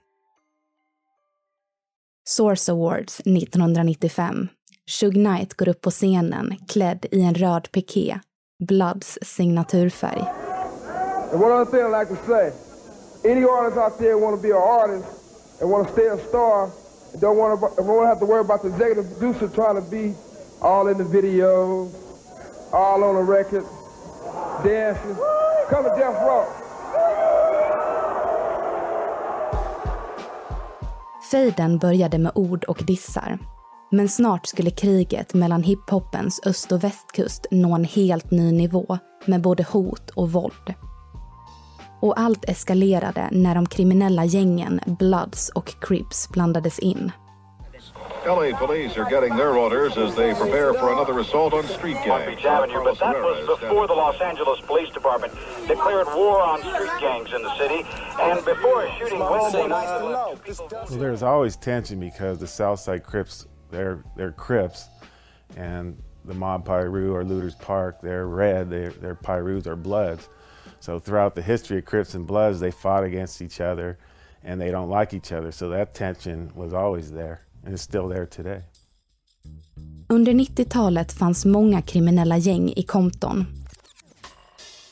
Source 2.27 2.72
Awards 2.72 3.19
1995. 3.19 4.48
Shug 4.88 5.13
Knight 5.13 5.53
går 5.53 5.67
upp 5.67 5.81
på 5.81 5.91
scenen 5.91 6.57
klädd 6.67 7.05
i 7.12 7.22
en 7.22 7.34
röd 7.34 7.72
piké, 7.72 8.19
Bloods 8.60 9.19
signaturfärg. 9.22 10.24
And 11.31 11.41
what 11.41 11.51
other 11.51 11.65
thing 11.65 11.91
like 11.91 12.07
to 12.07 12.27
say, 12.27 12.51
any 13.25 13.44
artist 13.44 13.77
out 13.77 13.98
there 14.00 14.17
want 14.17 14.36
to 14.36 14.41
be 14.41 14.51
an 14.51 14.58
artist 14.58 15.08
and 15.60 15.70
want 15.70 15.88
to 15.88 15.94
stay 15.94 16.08
a 16.08 16.17
star 16.29 16.72
and 17.12 17.22
don't 17.22 17.38
want 17.38 17.60
to, 17.60 17.75
don't 17.77 17.88
want 17.88 18.03
to 18.03 18.08
have 18.08 18.20
to 18.20 18.25
worry 18.25 18.41
about 18.41 18.62
the 18.62 18.70
executive 18.70 19.05
producer 19.17 19.48
trying 19.48 19.75
to 19.75 19.89
be 19.89 20.13
all 20.62 20.88
in 20.88 20.98
the 20.98 21.03
video, 21.03 21.89
all 22.72 23.03
on 23.03 23.15
the 23.15 23.24
record, 23.24 23.65
dancing, 24.63 25.15
come 25.70 25.84
to 25.84 25.94
Death 25.98 26.22
Row. 26.22 26.46
Fejden 31.32 31.77
började 31.77 32.17
med 32.17 32.32
ord 32.36 32.63
och 32.63 32.84
dissar. 32.88 33.39
Men 33.91 34.10
snart 34.10 34.48
skulle 34.48 34.72
kriget 34.72 35.34
mellan 35.34 35.63
hiphopens 35.63 36.41
öst 36.46 36.72
och 36.72 36.84
västkust 36.84 37.46
nå 37.51 37.75
en 37.75 37.84
helt 37.84 38.32
ny 38.32 38.51
nivå 38.51 38.98
med 39.25 39.41
både 39.41 39.63
hot 39.63 40.10
och 40.10 40.32
våld. 40.32 40.74
Och 42.00 42.20
allt 42.20 42.50
eskalerade 42.50 43.30
när 43.32 43.56
de 43.56 43.66
kriminella 43.66 44.25
gängen 44.25 44.80
Bloods 44.86 45.50
och 45.50 45.74
Crips 45.82 46.30
blandades 46.30 46.80
in. 46.80 47.12
LA 48.25 48.58
police 48.58 48.98
are 48.98 49.08
getting 49.08 49.36
their 49.36 49.56
orders 49.56 49.98
as 49.98 50.16
they 50.16 50.34
prepare 50.34 50.74
for 50.74 50.92
another 50.92 51.20
assault 51.20 51.54
on 51.54 51.64
street 51.68 51.98
gangs. 52.04 52.44
Avenue, 52.44 52.84
but 52.84 52.98
that 52.98 53.16
was 53.22 53.46
before 53.46 53.86
the 53.86 53.94
Los 53.94 54.20
Angeles 54.20 54.60
Police 54.62 54.90
Department 54.90 55.32
declared 55.68 56.08
war 56.08 56.42
on 56.42 56.60
street 56.62 56.92
gangs 57.00 57.32
in 57.34 57.44
the 57.44 57.56
city, 57.58 57.86
and 58.20 58.44
before 58.44 58.84
a 58.84 58.98
shooting 58.98 59.20
Wednesday 59.20 59.68
night. 59.68 60.02
Well, 60.02 60.40
there's 60.90 61.22
always 61.22 61.56
tension 61.56 62.00
because 62.00 62.40
the 62.40 62.48
Southside 62.48 63.04
Crips, 63.04 63.46
they're 63.70 64.04
they're 64.16 64.32
Crips, 64.32 64.90
and 65.56 65.96
the 66.25 66.34
Mob 66.34 66.66
Piru 66.66 67.14
or 67.14 67.24
Looters 67.24 67.56
Park, 67.56 68.02
they're 68.02 68.25
red. 68.25 68.72
They're, 68.72 68.90
their 68.90 69.16
Pirus 69.16 69.68
are 69.68 69.75
Bloods. 69.75 70.30
So 70.86 71.00
throughout 71.00 71.34
the 71.34 71.42
history 71.42 71.80
of 71.80 71.86
Crips 71.86 72.15
and 72.15 72.27
Bloods, 72.27 72.60
they 72.60 72.72
fought 72.72 73.04
against 73.04 73.42
each 73.42 73.60
other, 73.60 73.98
and 74.44 74.62
they 74.62 74.72
don't 74.72 75.00
like 75.00 75.18
each 75.18 75.32
other. 75.32 75.51
So 75.51 75.70
that 75.70 75.94
tension 75.96 76.51
was 76.56 76.74
always 76.74 77.12
there, 77.12 77.39
and 77.65 77.74
it's 77.74 77.84
still 77.84 78.08
there 78.08 78.27
today. 78.27 78.62
Under 80.10 80.34
90-talet 80.34 81.12
fanns 81.12 81.46
många 81.46 81.82
kriminella 81.82 82.38
gäng 82.38 82.74
i 82.75 82.84
Compton. 82.84 83.46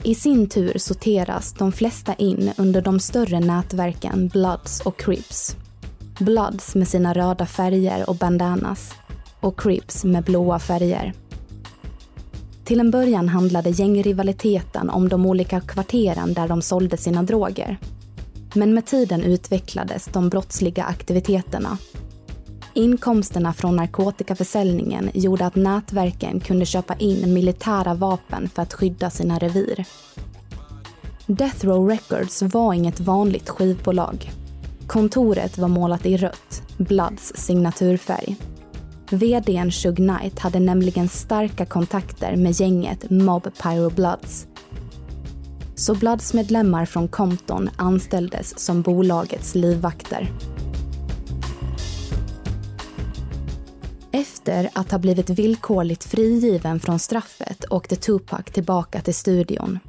I 0.03 0.15
sin 0.15 0.50
tur 0.50 0.77
sorteras 0.77 1.53
de 1.53 1.71
flesta 1.71 2.13
in 2.13 2.51
under 2.57 2.81
de 2.81 3.00
större 3.00 3.39
nätverken 3.39 4.27
Bloods 4.27 4.81
och 4.81 5.00
Crips. 5.00 5.55
Bloods 6.19 6.75
med 6.75 6.88
sina 6.88 7.13
röda 7.13 7.45
färger 7.45 8.09
och 8.09 8.15
bandanas 8.15 8.93
och 9.39 9.59
Crips 9.59 10.03
med 10.03 10.23
blåa 10.23 10.59
färger. 10.59 11.13
Till 12.65 12.79
en 12.79 12.91
början 12.91 13.29
handlade 13.29 13.70
gängrivaliteten 13.70 14.89
om 14.89 15.10
de 15.10 15.25
olika 15.25 15.62
kvarteren 15.62 16.34
där 16.34 16.48
de 16.48 16.62
sålde 16.62 16.98
sina 16.98 17.24
droger. 17.24 17.77
Men 18.53 18.74
med 18.74 18.86
tiden 18.86 19.24
utvecklades 19.24 20.05
de 20.05 20.29
brottsliga 20.29 20.84
aktiviteterna. 20.84 21.77
Inkomsterna 22.74 23.53
från 23.53 23.75
narkotikaförsäljningen 23.75 25.10
gjorde 25.13 25.46
att 25.46 25.55
nätverken 25.55 26.39
kunde 26.39 26.65
köpa 26.65 26.96
in 26.96 27.34
militära 27.34 27.93
vapen 27.93 28.50
för 28.50 28.62
att 28.62 28.74
skydda 28.74 29.10
sina 29.10 29.39
revir. 29.39 29.86
Death 31.27 31.65
Row 31.65 31.89
Records 31.89 32.41
var 32.41 32.73
inget 32.73 32.99
vanligt 32.99 33.49
skivbolag. 33.49 34.32
Kontoret 34.88 35.58
var 35.58 35.67
målat 35.67 36.06
i 36.06 36.17
rött, 36.17 36.63
Bloods 36.78 37.34
signaturfärg. 37.36 38.38
VDn 39.13 39.71
Shug 39.71 39.95
Knight 39.95 40.39
hade 40.39 40.60
nämligen 40.60 41.08
starka 41.08 41.65
kontakter 41.65 42.36
med 42.36 42.52
gänget 42.52 43.10
Mob 43.10 43.47
Pyro 43.62 43.89
Bloods. 43.89 44.47
Så 45.76 45.95
Bloods-medlemmar 45.95 46.86
från 46.86 47.08
Compton 47.08 47.69
anställdes 47.76 48.60
som 48.60 48.82
bolagets 48.82 49.56
livvakter. 49.56 50.32
Efter 54.12 54.69
att 54.73 54.91
ha 54.91 54.99
blivit 54.99 55.30
villkorligt 55.30 56.04
frigiven 56.04 56.80
från 56.80 56.99
straffet 56.99 57.65
åkte 57.69 57.95
Tupac 57.95 58.45
tillbaka 58.45 59.02
till 59.02 59.15
studion. 59.15 59.80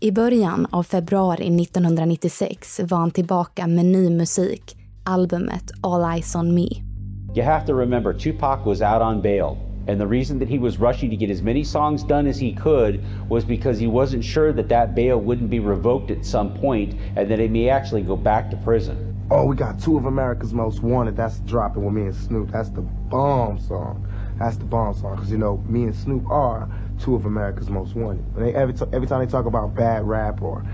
I 0.00 0.12
början 0.12 0.66
av 0.70 0.82
februari 0.82 1.62
1996 1.62 2.80
var 2.84 2.98
han 2.98 3.10
tillbaka 3.10 3.66
med 3.66 3.86
ny 3.86 4.10
musik, 4.10 4.76
albumet 5.04 5.70
All 5.82 6.14
Eyes 6.14 6.34
On 6.34 6.54
Me. 6.54 6.89
You 7.32 7.42
have 7.42 7.64
to 7.66 7.74
remember, 7.74 8.12
Tupac 8.12 8.66
was 8.66 8.82
out 8.82 9.02
on 9.02 9.20
bail. 9.20 9.58
And 9.86 10.00
the 10.00 10.06
reason 10.06 10.38
that 10.40 10.48
he 10.48 10.58
was 10.58 10.78
rushing 10.78 11.10
to 11.10 11.16
get 11.16 11.30
as 11.30 11.42
many 11.42 11.64
songs 11.64 12.02
done 12.02 12.26
as 12.26 12.38
he 12.38 12.52
could 12.52 13.04
was 13.28 13.44
because 13.44 13.78
he 13.78 13.86
wasn't 13.86 14.24
sure 14.24 14.52
that 14.52 14.68
that 14.68 14.94
bail 14.94 15.20
wouldn't 15.20 15.48
be 15.48 15.60
revoked 15.60 16.10
at 16.10 16.24
some 16.24 16.54
point 16.54 16.94
and 17.16 17.30
that 17.30 17.38
he 17.38 17.48
may 17.48 17.68
actually 17.68 18.02
go 18.02 18.16
back 18.16 18.50
to 18.50 18.56
prison. 18.58 19.16
Oh, 19.30 19.44
we 19.44 19.54
got 19.54 19.80
two 19.80 19.96
of 19.96 20.06
America's 20.06 20.52
Most 20.52 20.82
Wanted. 20.82 21.16
That's 21.16 21.38
dropping 21.40 21.84
with 21.84 21.94
me 21.94 22.02
and 22.02 22.14
Snoop. 22.14 22.50
That's 22.50 22.70
the 22.70 22.80
bomb 22.80 23.60
song. 23.60 24.06
That's 24.40 24.56
the 24.56 24.64
bomb 24.64 24.94
song 24.94 25.14
because 25.14 25.30
you 25.30 25.38
know 25.38 25.58
me 25.68 25.84
and 25.84 25.94
Snoop 25.94 26.28
are 26.28 26.68
two 26.98 27.14
of 27.14 27.26
America's 27.26 27.70
Most 27.70 27.94
Wanted. 27.94 28.24
They, 28.34 28.54
every 28.54 28.74
every 28.92 29.06
time 29.06 29.24
they 29.24 29.30
talk 29.30 29.46
about 29.46 29.74
bad 29.74 30.06
rap 30.06 30.42
or 30.42 30.64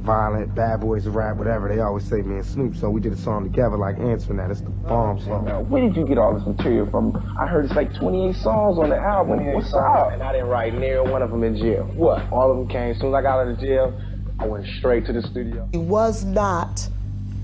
violent 0.00 0.54
bad 0.54 0.80
boys 0.80 1.06
of 1.06 1.14
rap, 1.14 1.36
whatever, 1.36 1.68
they 1.68 1.80
always 1.80 2.04
say 2.04 2.22
me 2.22 2.36
and 2.36 2.46
Snoop. 2.46 2.76
So 2.76 2.90
we 2.90 3.00
did 3.00 3.12
a 3.12 3.16
song 3.16 3.44
together, 3.44 3.76
like 3.76 3.98
answering 3.98 4.38
that. 4.38 4.50
It's 4.50 4.60
the 4.60 4.70
bomb 4.70 5.20
song. 5.20 5.44
Now, 5.44 5.60
where 5.60 5.82
did 5.82 5.96
you 5.96 6.06
get 6.06 6.18
all 6.18 6.34
this 6.34 6.46
material 6.46 6.86
from? 6.90 7.16
I 7.38 7.46
heard 7.46 7.64
it's 7.64 7.74
like 7.74 7.94
28 7.94 8.34
songs 8.36 8.78
on 8.78 8.90
the 8.90 8.96
album. 8.96 9.44
What's 9.52 9.72
up? 9.72 10.12
And 10.12 10.22
I 10.22 10.32
didn't 10.32 10.48
write 10.48 10.74
near 10.74 11.02
one 11.02 11.22
of 11.22 11.30
them 11.30 11.44
in 11.44 11.56
jail. 11.56 11.84
What? 11.94 12.30
All 12.32 12.50
of 12.50 12.58
them 12.58 12.68
came. 12.68 12.90
As 12.90 12.98
soon 12.98 13.08
as 13.08 13.14
I 13.14 13.22
got 13.22 13.40
out 13.40 13.48
of 13.48 13.60
jail, 13.60 13.98
I 14.38 14.46
went 14.46 14.66
straight 14.78 15.06
to 15.06 15.12
the 15.12 15.22
studio. 15.22 15.68
He 15.72 15.78
was 15.78 16.24
not 16.24 16.88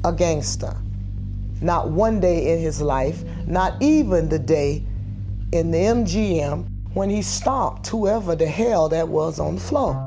a 0.04 0.12
gangster. 0.12 0.74
Not 1.60 1.90
one 1.90 2.20
day 2.20 2.52
in 2.52 2.60
his 2.60 2.80
life, 2.80 3.24
not 3.46 3.80
even 3.82 4.28
the 4.28 4.38
day 4.38 4.82
in 5.52 5.70
the 5.70 5.78
MGM 5.78 6.68
when 6.94 7.10
he 7.10 7.22
stomped 7.22 7.86
whoever 7.88 8.34
the 8.34 8.46
hell 8.46 8.88
that 8.88 9.08
was 9.08 9.38
on 9.38 9.56
the 9.56 9.60
floor. 9.60 10.05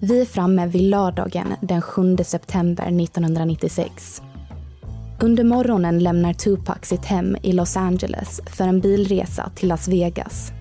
Vi 0.00 0.20
är 0.20 0.24
framme 0.24 0.66
vid 0.66 0.82
lördagen 0.82 1.54
den 1.60 1.82
7 1.82 2.16
september 2.16 2.84
1996. 2.86 4.22
Under 5.20 5.44
morgonen 5.44 5.98
lämnar 5.98 6.32
Tupac 6.32 6.78
sitt 6.82 7.04
hem 7.04 7.36
i 7.42 7.52
Los 7.52 7.76
Angeles 7.76 8.40
för 8.46 8.64
en 8.64 8.80
bilresa 8.80 9.50
till 9.54 9.68
Las 9.68 9.88
Vegas. 9.88 10.52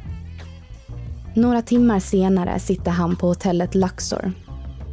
Några 1.36 1.62
timmar 1.62 2.00
senare 2.00 2.60
sitter 2.60 2.92
han 2.92 3.16
på 3.16 3.28
hotellet 3.28 3.76
Luxor. 3.76 4.32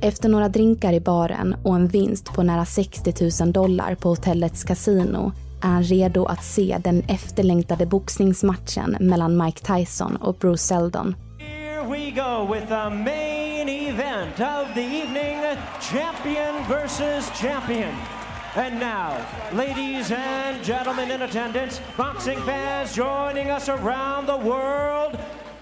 Efter 0.00 0.28
några 0.28 0.48
drinkar 0.48 0.92
i 0.92 1.00
baren 1.00 1.56
och 1.62 1.74
en 1.74 1.88
vinst 1.88 2.24
på 2.34 2.42
nära 2.42 2.64
60 2.64 3.42
000 3.42 3.52
dollar 3.52 3.94
på 3.94 4.08
hotellets 4.08 4.64
kasino 4.64 5.32
är 5.62 5.68
han 5.68 5.82
redo 5.82 6.24
att 6.24 6.44
se 6.44 6.78
den 6.84 7.02
efterlängtade 7.08 7.86
boxningsmatchen 7.86 8.96
mellan 9.00 9.44
Mike 9.44 9.76
Tyson 9.76 10.16
och 10.16 10.34
Bruce 10.34 10.58
Seldon. 10.62 11.14
We 11.88 12.10
go 12.12 12.46
with 12.50 12.68
the 12.68 12.88
main 12.88 13.68
event 13.68 14.40
of 14.40 14.74
the 14.74 14.80
evening, 14.80 15.58
champion 15.80 16.64
versus 16.68 17.30
champion. 17.40 17.94
And 18.56 18.80
now, 18.80 19.16
ladies 19.52 20.10
and 20.10 20.64
gentlemen 20.64 21.10
in 21.10 21.22
attendance, 21.22 21.80
boxing 21.96 22.38
fans 22.38 22.96
joining 22.96 23.50
us 23.50 23.68
around 23.68 24.26
the 24.26 24.38
world, 24.38 25.18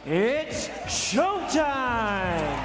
it's 0.07 0.71
showtime! 0.87 2.59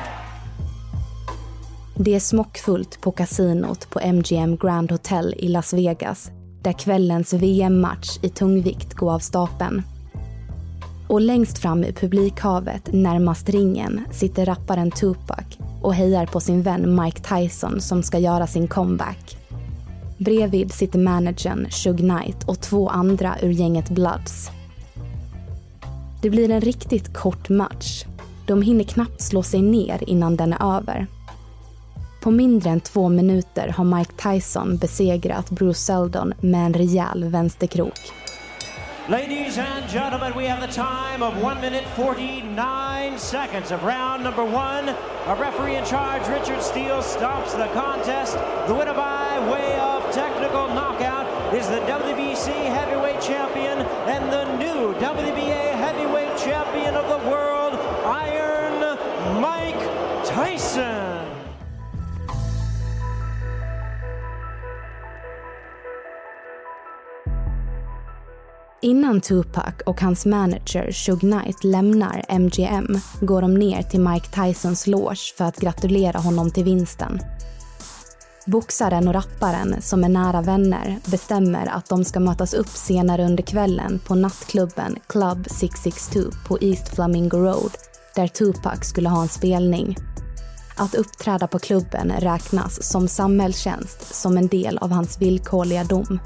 Det 1.96 2.16
är 2.16 2.20
smockfullt 2.20 3.02
på 3.02 3.12
kasinot 3.12 3.90
på 3.90 4.00
MGM 4.00 4.58
Grand 4.58 4.92
Hotel 4.92 5.34
i 5.38 5.48
Las 5.48 5.74
Vegas 5.74 6.32
där 6.62 6.74
kvällens 6.74 7.34
VM-match 7.34 8.20
i 8.22 8.30
tungvikt 8.30 8.94
går 8.94 9.14
av 9.14 9.20
stapeln. 9.20 9.84
Och 11.08 11.22
längst 11.22 11.58
fram 11.58 11.84
i 11.84 11.94
publikhavet, 11.94 12.90
närmast 12.94 13.50
ringen, 13.50 14.02
sitter 14.12 14.46
rapparen 14.46 14.92
Tupac 14.92 15.46
och 15.82 15.94
hejar 15.94 16.26
på 16.26 16.40
sin 16.40 16.62
vän 16.62 17.04
Mike 17.04 17.22
Tyson 17.22 17.82
som 17.82 18.04
ska 18.04 18.20
göra 18.20 18.48
sin 18.48 18.68
comeback. 18.68 19.38
Bredvid 20.18 20.72
sitter 20.72 21.00
managern 21.00 21.68
Shug 21.70 21.98
Knight 21.98 22.44
och 22.46 22.62
två 22.62 22.90
andra 22.90 23.36
ur 23.42 23.52
gänget 23.52 23.90
Bloods. 23.90 24.50
Det 26.22 26.30
blir 26.30 26.52
en 26.52 26.62
riktigt 26.62 27.14
kort 27.14 27.50
match. 27.50 28.06
De 28.48 28.62
hinner 28.62 28.84
knappt 28.84 29.22
slå 29.22 29.44
sig 29.44 29.62
ner 29.62 30.10
innan 30.10 30.36
den 30.36 30.54
är 30.54 30.78
över. 30.78 31.08
På 32.22 32.32
mindre 32.32 32.70
än 32.70 32.80
två 32.80 33.10
minuter 33.10 33.68
har 33.68 33.84
Mike 33.84 34.14
Tyson 34.14 34.78
besegrat 34.78 35.50
Bruce 35.50 35.80
Seldon 35.80 36.34
med 36.42 36.66
en 36.66 36.74
rejäl 36.74 37.24
vänsterkrok. 37.24 38.00
Ladies 39.10 39.58
and 39.58 39.88
gentlemen, 39.88 40.36
we 40.36 40.44
have 40.48 40.60
the 40.60 40.68
time 40.68 41.24
of 41.24 41.42
1 41.42 41.62
minute 41.62 41.86
49 41.96 43.18
seconds 43.18 43.72
of 43.72 43.82
round 43.86 44.22
number 44.22 44.44
one. 44.44 44.90
A 44.90 45.36
referee 45.40 45.78
in 45.78 45.86
charge, 45.86 46.28
Richard 46.28 46.62
Steele, 46.62 47.02
stops 47.02 47.54
the 47.54 47.68
contest. 47.68 48.34
The 48.68 48.76
winner 48.76 48.94
by 48.94 49.40
way 49.50 49.80
of 49.80 50.04
technical 50.12 50.68
knockout 50.68 51.26
is 51.56 51.70
the 51.70 51.80
WBC 51.88 52.52
heavyweight 52.52 53.22
champion 53.22 53.80
and 54.10 54.30
the 54.30 54.58
new 54.58 54.94
WBA 54.96 55.67
Innan 68.82 69.22
Tupac 69.22 69.74
och 69.86 70.02
hans 70.02 70.26
manager 70.26 70.92
Suge 70.92 71.20
Knight 71.20 71.64
lämnar 71.64 72.26
MGM 72.30 73.00
går 73.22 73.42
de 73.42 73.54
ner 73.54 73.82
till 73.82 74.00
Mike 74.00 74.28
Tysons 74.28 74.88
loge 74.88 75.34
för 75.38 75.46
att 75.46 75.60
gratulera 75.60 76.20
honom 76.20 76.52
till 76.52 76.64
vinsten. 76.64 77.20
Boxaren 78.46 79.08
och 79.08 79.14
rapparen, 79.14 79.82
som 79.82 80.04
är 80.04 80.10
nära 80.10 80.42
vänner, 80.42 81.00
bestämmer 81.06 81.66
att 81.66 81.90
de 81.90 82.06
ska 82.06 82.20
mötas 82.20 82.54
upp 82.54 82.70
senare 82.70 83.26
under 83.26 83.44
kvällen 83.44 84.00
på 84.08 84.16
nattklubben 84.16 84.96
Club 85.08 85.48
662 85.50 86.20
på 86.48 86.58
East 86.62 86.96
Flamingo 86.96 87.38
Road, 87.38 87.72
där 88.16 88.28
Tupac 88.28 88.80
skulle 88.82 89.10
ha 89.10 89.22
en 89.22 89.28
spelning. 89.28 89.98
Att 90.76 90.96
uppträda 90.96 91.48
på 91.48 91.60
klubben 91.60 92.12
räknas 92.20 92.92
som 92.92 93.08
samhällstjänst 93.08 94.16
som 94.16 94.38
en 94.38 94.48
del 94.48 94.78
av 94.78 94.92
hans 94.92 95.22
villkorliga 95.22 95.84
dom. 95.84 96.20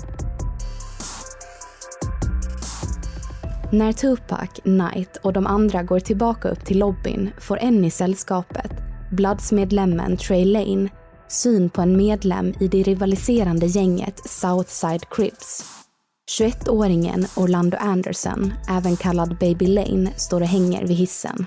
När 3.73 3.93
Tupac, 3.93 4.49
Knight 4.63 5.17
och 5.21 5.33
de 5.33 5.47
andra 5.47 5.83
går 5.83 5.99
tillbaka 5.99 6.49
upp 6.49 6.65
till 6.65 6.79
lobbyn 6.79 7.29
får 7.39 7.59
en 7.59 7.85
i 7.85 7.91
sällskapet, 7.91 8.71
Bloods-medlemmen 9.11 10.17
Trey 10.17 10.45
Lane, 10.45 10.89
syn 11.27 11.69
på 11.69 11.81
en 11.81 11.97
medlem 11.97 12.53
i 12.59 12.67
det 12.67 12.83
rivaliserande 12.83 13.65
gänget 13.65 14.29
Southside 14.29 15.09
Crips. 15.09 15.65
21-åringen 16.39 17.39
Orlando 17.39 17.77
Anderson, 17.77 18.53
även 18.69 18.97
kallad 18.97 19.37
Baby 19.39 19.67
Lane, 19.67 20.11
står 20.15 20.41
och 20.41 20.47
hänger 20.47 20.87
vid 20.87 20.97
hissen. 20.97 21.45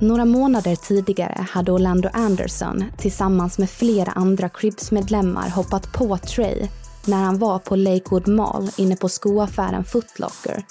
Några 0.00 0.24
månader 0.24 0.76
tidigare 0.76 1.46
hade 1.50 1.72
Orlando 1.72 2.08
Anderson 2.12 2.84
tillsammans 2.98 3.58
med 3.58 3.70
flera 3.70 4.12
andra 4.12 4.48
Cribs-medlemmar 4.48 5.48
hoppat 5.48 5.92
på 5.92 6.18
Trey 6.18 6.68
när 7.06 7.24
han 7.24 7.38
var 7.38 7.58
på 7.58 7.76
Lakewood 7.76 8.28
Mall 8.28 8.70
inne 8.76 8.96
på 8.96 9.08
skoaffären 9.08 9.84
Footlocker 9.84 10.64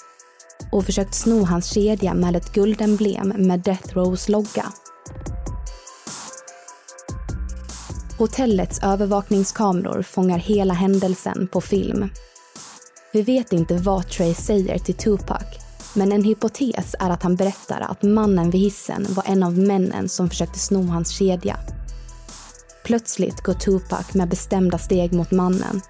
och 0.72 0.84
försökt 0.84 1.14
sno 1.14 1.44
hans 1.44 1.74
kedja 1.74 2.14
med 2.14 2.36
ett 2.36 2.52
guldemblem 2.52 3.28
med 3.28 3.60
Death 3.60 3.94
Rows 3.94 4.28
logga. 4.28 4.72
Hotellets 8.18 8.80
övervakningskameror 8.82 10.02
fångar 10.02 10.38
hela 10.38 10.74
händelsen 10.74 11.48
på 11.52 11.60
film. 11.60 12.08
Vi 13.12 13.22
vet 13.22 13.52
inte 13.52 13.76
vad 13.76 14.08
Trey 14.08 14.34
säger 14.34 14.78
till 14.78 14.94
Tupac 14.94 15.66
men 15.96 16.12
en 16.12 16.24
hypotes 16.24 16.94
är 16.98 17.10
att 17.10 17.22
han 17.22 17.36
berättar 17.36 17.80
att 17.80 18.02
mannen 18.02 18.50
vid 18.50 18.60
hissen 18.60 19.06
var 19.08 19.24
en 19.26 19.42
av 19.42 19.58
männen 19.58 20.08
som 20.08 20.28
försökte 20.28 20.58
sno 20.58 20.82
hans 20.82 21.10
kedja. 21.10 21.56
Plötsligt 22.84 23.40
går 23.40 23.54
Tupac 23.54 24.14
med 24.14 24.28
bestämda 24.28 24.78
steg 24.78 25.12
mot 25.12 25.30
mannen 25.30 25.80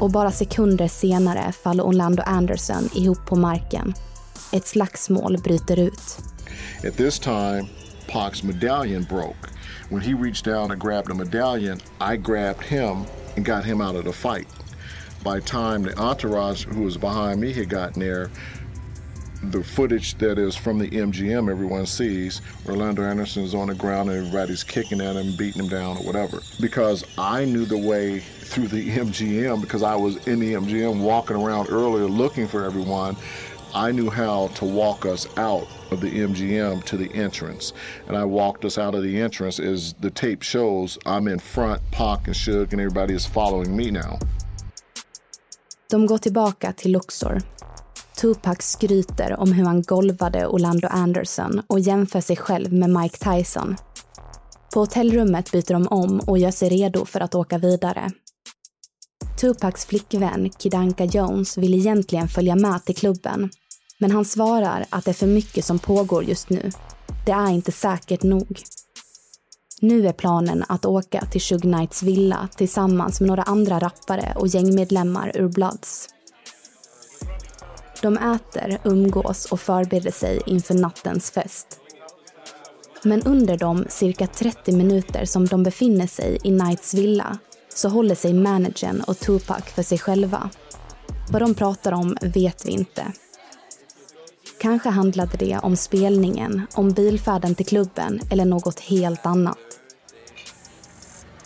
och 0.00 0.10
bara 0.10 0.30
sekunder 0.30 0.88
senare 0.88 1.52
faller 1.52 1.84
Orlando 1.84 2.22
Anderson 2.26 2.88
ihop 2.94 3.26
på 3.26 3.36
marken. 3.36 3.94
Ett 4.52 4.66
slagsmål 4.66 5.38
bryter 5.38 5.78
ut. 5.78 6.18
At 6.84 6.96
this 6.96 7.18
time, 7.18 7.66
Pac's 8.08 8.44
medallion 8.44 9.02
broke. 9.02 9.48
When 9.90 10.00
he 10.02 10.14
reached 10.14 10.44
down 10.44 10.70
and 10.70 10.80
grabbed 10.80 11.10
a 11.10 11.14
medallion, 11.14 11.80
I 12.00 12.16
grabbed 12.16 12.62
him 12.62 13.04
and 13.36 13.46
got 13.46 13.64
him 13.64 13.80
out 13.80 13.96
of 13.96 14.04
the 14.04 14.12
fight. 14.12 14.48
By 15.24 15.40
the 15.40 15.46
time 15.46 15.82
the 15.82 15.98
entourage 15.98 16.64
who 16.64 16.82
was 16.82 16.96
behind 16.96 17.40
me 17.40 17.52
had 17.52 17.68
gotten 17.68 18.00
there, 18.00 18.30
the 19.44 19.64
footage 19.64 20.16
that 20.16 20.38
is 20.38 20.54
from 20.54 20.78
the 20.78 20.88
MGM 20.90 21.50
everyone 21.50 21.86
sees, 21.86 22.42
Orlando 22.66 23.02
Anderson 23.02 23.42
is 23.42 23.54
on 23.54 23.68
the 23.68 23.74
ground 23.74 24.10
and 24.10 24.18
everybody's 24.18 24.62
kicking 24.62 25.00
at 25.00 25.16
him, 25.16 25.34
beating 25.36 25.62
him 25.62 25.68
down 25.68 25.96
or 25.96 26.02
whatever. 26.04 26.40
Because 26.60 27.04
I 27.16 27.44
knew 27.46 27.64
the 27.64 27.78
way 27.78 28.20
through 28.20 28.68
the 28.68 28.88
MGM 28.98 29.60
because 29.60 29.82
I 29.82 29.94
was 29.94 30.26
in 30.26 30.40
the 30.40 30.54
MGM 30.54 31.00
walking 31.00 31.36
around 31.36 31.68
earlier 31.70 32.04
looking 32.04 32.46
for 32.46 32.64
everyone. 32.64 33.16
I 33.72 33.92
knew 33.92 34.10
how 34.10 34.48
to 34.48 34.64
walk 34.64 35.06
us 35.06 35.28
out 35.38 35.68
of 35.92 36.00
the 36.00 36.10
MGM 36.10 36.84
to 36.84 36.96
the 36.96 37.10
entrance. 37.14 37.72
And 38.08 38.16
I 38.16 38.24
walked 38.24 38.64
us 38.64 38.78
out 38.78 38.94
of 38.94 39.02
the 39.02 39.20
entrance 39.20 39.60
as 39.60 39.94
the 39.94 40.10
tape 40.10 40.42
shows 40.42 40.98
I'm 41.06 41.28
in 41.28 41.38
front, 41.38 41.80
Pac 41.92 42.26
and 42.26 42.34
Suge 42.34 42.72
and 42.72 42.80
everybody 42.80 43.14
is 43.14 43.26
following 43.26 43.76
me 43.76 43.90
now. 43.90 44.18
De 45.88 46.06
går 46.06 46.18
tillbaka 46.18 46.72
till 46.72 46.92
Luxor. 46.92 47.42
Tupac 48.20 48.62
skryter 48.62 49.40
om 49.40 49.52
hur 49.52 49.64
han 49.64 49.82
golvade 49.82 50.46
Orlando 50.46 50.88
Anderson 50.88 51.62
och 51.66 51.80
jämför 51.80 52.20
sig 52.20 52.36
själv 52.36 52.72
med 52.72 52.90
Mike 52.90 53.16
Tyson. 53.16 53.76
På 54.74 54.80
hotellrummet 54.80 55.52
byter 55.52 55.72
de 55.72 55.88
om 55.88 56.20
och 56.20 56.38
gör 56.38 56.50
sig 56.50 56.68
redo 56.68 57.04
för 57.04 57.20
att 57.20 57.34
åka 57.34 57.58
vidare. 57.58 58.10
Tupacs 59.40 59.86
flickvän 59.86 60.50
Kidanka 60.58 61.04
Jones 61.04 61.58
vill 61.58 61.74
egentligen 61.74 62.28
följa 62.28 62.56
med 62.56 62.84
till 62.84 62.96
klubben. 62.96 63.50
Men 63.98 64.10
han 64.10 64.24
svarar 64.24 64.86
att 64.90 65.04
det 65.04 65.10
är 65.10 65.14
för 65.14 65.26
mycket 65.26 65.64
som 65.64 65.78
pågår 65.78 66.24
just 66.24 66.50
nu. 66.50 66.70
Det 67.26 67.32
är 67.32 67.50
inte 67.50 67.72
säkert 67.72 68.22
nog. 68.22 68.62
Nu 69.80 70.06
är 70.06 70.12
planen 70.12 70.64
att 70.68 70.84
åka 70.84 71.26
till 71.26 71.40
Shug 71.40 71.62
Knights 71.62 72.02
villa 72.02 72.48
tillsammans 72.56 73.20
med 73.20 73.28
några 73.28 73.42
andra 73.42 73.78
rappare 73.78 74.32
och 74.36 74.46
gängmedlemmar 74.46 75.32
ur 75.34 75.48
Bloods. 75.48 76.08
De 78.02 78.16
äter, 78.18 78.78
umgås 78.84 79.44
och 79.44 79.60
förbereder 79.60 80.10
sig 80.10 80.40
inför 80.46 80.74
nattens 80.74 81.30
fest. 81.30 81.80
Men 83.02 83.22
under 83.22 83.56
de 83.56 83.84
cirka 83.88 84.26
30 84.26 84.72
minuter 84.72 85.24
som 85.24 85.46
de 85.46 85.62
befinner 85.62 86.06
sig 86.06 86.38
i 86.44 86.48
Knights 86.48 86.94
villa 86.94 87.38
så 87.74 87.88
håller 87.88 88.14
sig 88.14 88.34
managern 88.34 89.00
och 89.00 89.18
Tupac 89.18 89.64
för 89.64 89.82
sig 89.82 89.98
själva. 89.98 90.50
Vad 91.30 91.42
de 91.42 91.54
pratar 91.54 91.92
om 91.92 92.16
vet 92.22 92.66
vi 92.66 92.70
inte. 92.70 93.12
Kanske 94.60 94.88
handlade 94.88 95.36
det 95.36 95.58
om 95.62 95.76
spelningen, 95.76 96.66
om 96.74 96.90
bilfärden 96.90 97.54
till 97.54 97.66
klubben 97.66 98.20
eller 98.30 98.44
något 98.44 98.80
helt 98.80 99.26
annat. 99.26 99.58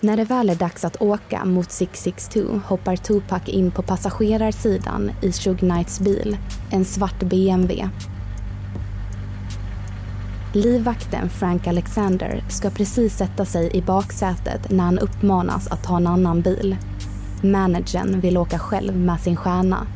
När 0.05 0.17
det 0.17 0.25
väl 0.25 0.51
är 0.51 0.55
dags 0.55 0.85
att 0.85 1.03
åka 1.03 1.45
mot 1.45 1.71
662 1.71 2.61
hoppar 2.67 2.97
Tupac 2.97 3.43
in 3.49 3.71
på 3.71 3.83
passagerarsidan 3.83 5.11
i 5.23 5.33
Shug 5.33 5.59
Knights 5.59 6.01
bil, 6.01 6.37
en 6.71 6.85
svart 6.85 7.23
BMW. 7.23 7.89
Livvakten 10.53 11.29
Frank 11.29 11.67
Alexander 11.67 12.45
ska 12.49 12.71
precis 12.71 13.17
sätta 13.17 13.45
sig 13.45 13.71
i 13.77 13.83
baksätet 13.83 14.71
när 14.71 14.85
han 14.85 14.99
uppmanas 14.99 15.69
att 15.69 15.85
ta 15.85 15.97
en 15.97 16.07
annan 16.07 16.43
bil. 16.43 16.77
Managern 17.43 18.21
vill 18.21 18.37
åka 18.37 18.59
själv 18.59 18.97
med 18.97 19.21
sin 19.21 19.37
stjärna. 19.37 19.87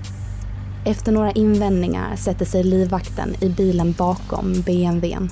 Efter 0.85 1.12
några 1.12 1.31
invändningar 1.31 2.16
sätter 2.16 2.44
sig 2.44 2.64
livvakten 2.64 3.35
i 3.40 3.49
bilen 3.49 3.92
bakom 3.99 4.53
BMWn. 4.66 5.31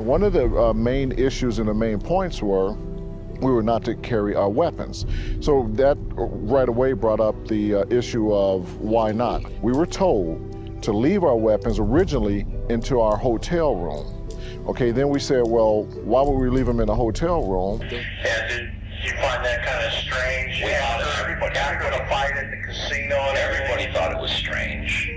And 0.00 0.08
one 0.08 0.22
of 0.22 0.32
the 0.32 0.46
uh, 0.46 0.72
main 0.72 1.12
issues 1.12 1.58
and 1.58 1.68
the 1.68 1.74
main 1.74 2.00
points 2.00 2.40
were 2.40 2.72
we 2.72 3.52
were 3.52 3.62
not 3.62 3.84
to 3.84 3.94
carry 3.96 4.34
our 4.34 4.48
weapons. 4.48 5.04
So 5.40 5.68
that 5.72 5.98
right 6.16 6.70
away 6.70 6.94
brought 6.94 7.20
up 7.20 7.46
the 7.48 7.74
uh, 7.74 7.84
issue 7.90 8.32
of 8.32 8.80
why 8.80 9.12
not. 9.12 9.42
We 9.60 9.72
were 9.72 9.84
told 9.84 10.82
to 10.84 10.92
leave 10.94 11.22
our 11.22 11.36
weapons 11.36 11.78
originally 11.78 12.46
into 12.70 12.98
our 12.98 13.18
hotel 13.18 13.76
room. 13.76 14.26
Okay, 14.68 14.90
then 14.90 15.10
we 15.10 15.20
said, 15.20 15.42
well, 15.46 15.82
why 16.02 16.22
would 16.22 16.38
we 16.38 16.48
leave 16.48 16.64
them 16.64 16.80
in 16.80 16.88
a 16.88 16.94
hotel 16.94 17.44
room? 17.44 17.82
Yeah, 17.82 18.48
did 18.48 18.70
you 19.04 19.10
find 19.20 19.44
that 19.44 19.66
kind 19.66 19.84
of 19.84 19.92
strange? 20.00 20.62
We 20.62 20.70
yeah, 20.70 21.20
everybody 21.20 21.58
after 21.58 21.90
the 21.90 22.08
fight 22.08 22.38
at 22.38 22.50
the 22.50 22.66
casino, 22.66 23.16
and 23.16 23.36
everybody 23.36 23.92
thought 23.92 24.12
it 24.12 24.18
was 24.18 24.30
strange. 24.30 25.10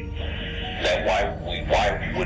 That 0.83 1.07
why 1.07 1.49
we 1.49 1.61
why 1.71 2.11
we 2.11 2.19
would 2.19 2.22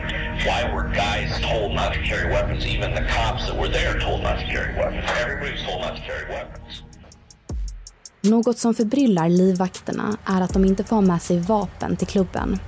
why 0.48 0.64
were 0.74 0.88
guys 1.06 1.30
told 1.50 1.74
not 1.74 1.94
to 1.94 2.00
carry 2.10 2.28
weapons? 2.36 2.66
Even 2.66 2.90
the 2.96 3.06
cops 3.16 3.48
that 3.48 3.58
were 3.60 3.72
there 3.72 4.00
told 4.00 4.24
not 4.24 4.40
to 4.40 4.46
carry 4.54 4.72
weapons. 4.80 5.06
Everybody 5.24 5.52
was 5.52 5.64
told 5.68 5.82
not 5.82 5.96
to 5.98 6.02
carry 6.02 6.26
weapons. 6.36 6.84
Något 8.22 8.58
som 8.58 8.74
förbryllar 8.74 9.30
livvakterna 9.30 10.18
är 10.26 10.42
att 10.42 10.54
de 10.54 10.66
inte 10.66 10.84
får 10.84 11.02
med 11.02 11.22
sig 11.22 11.40
vapen 11.40 11.96
till 11.96 12.08
klubben. 12.08 12.60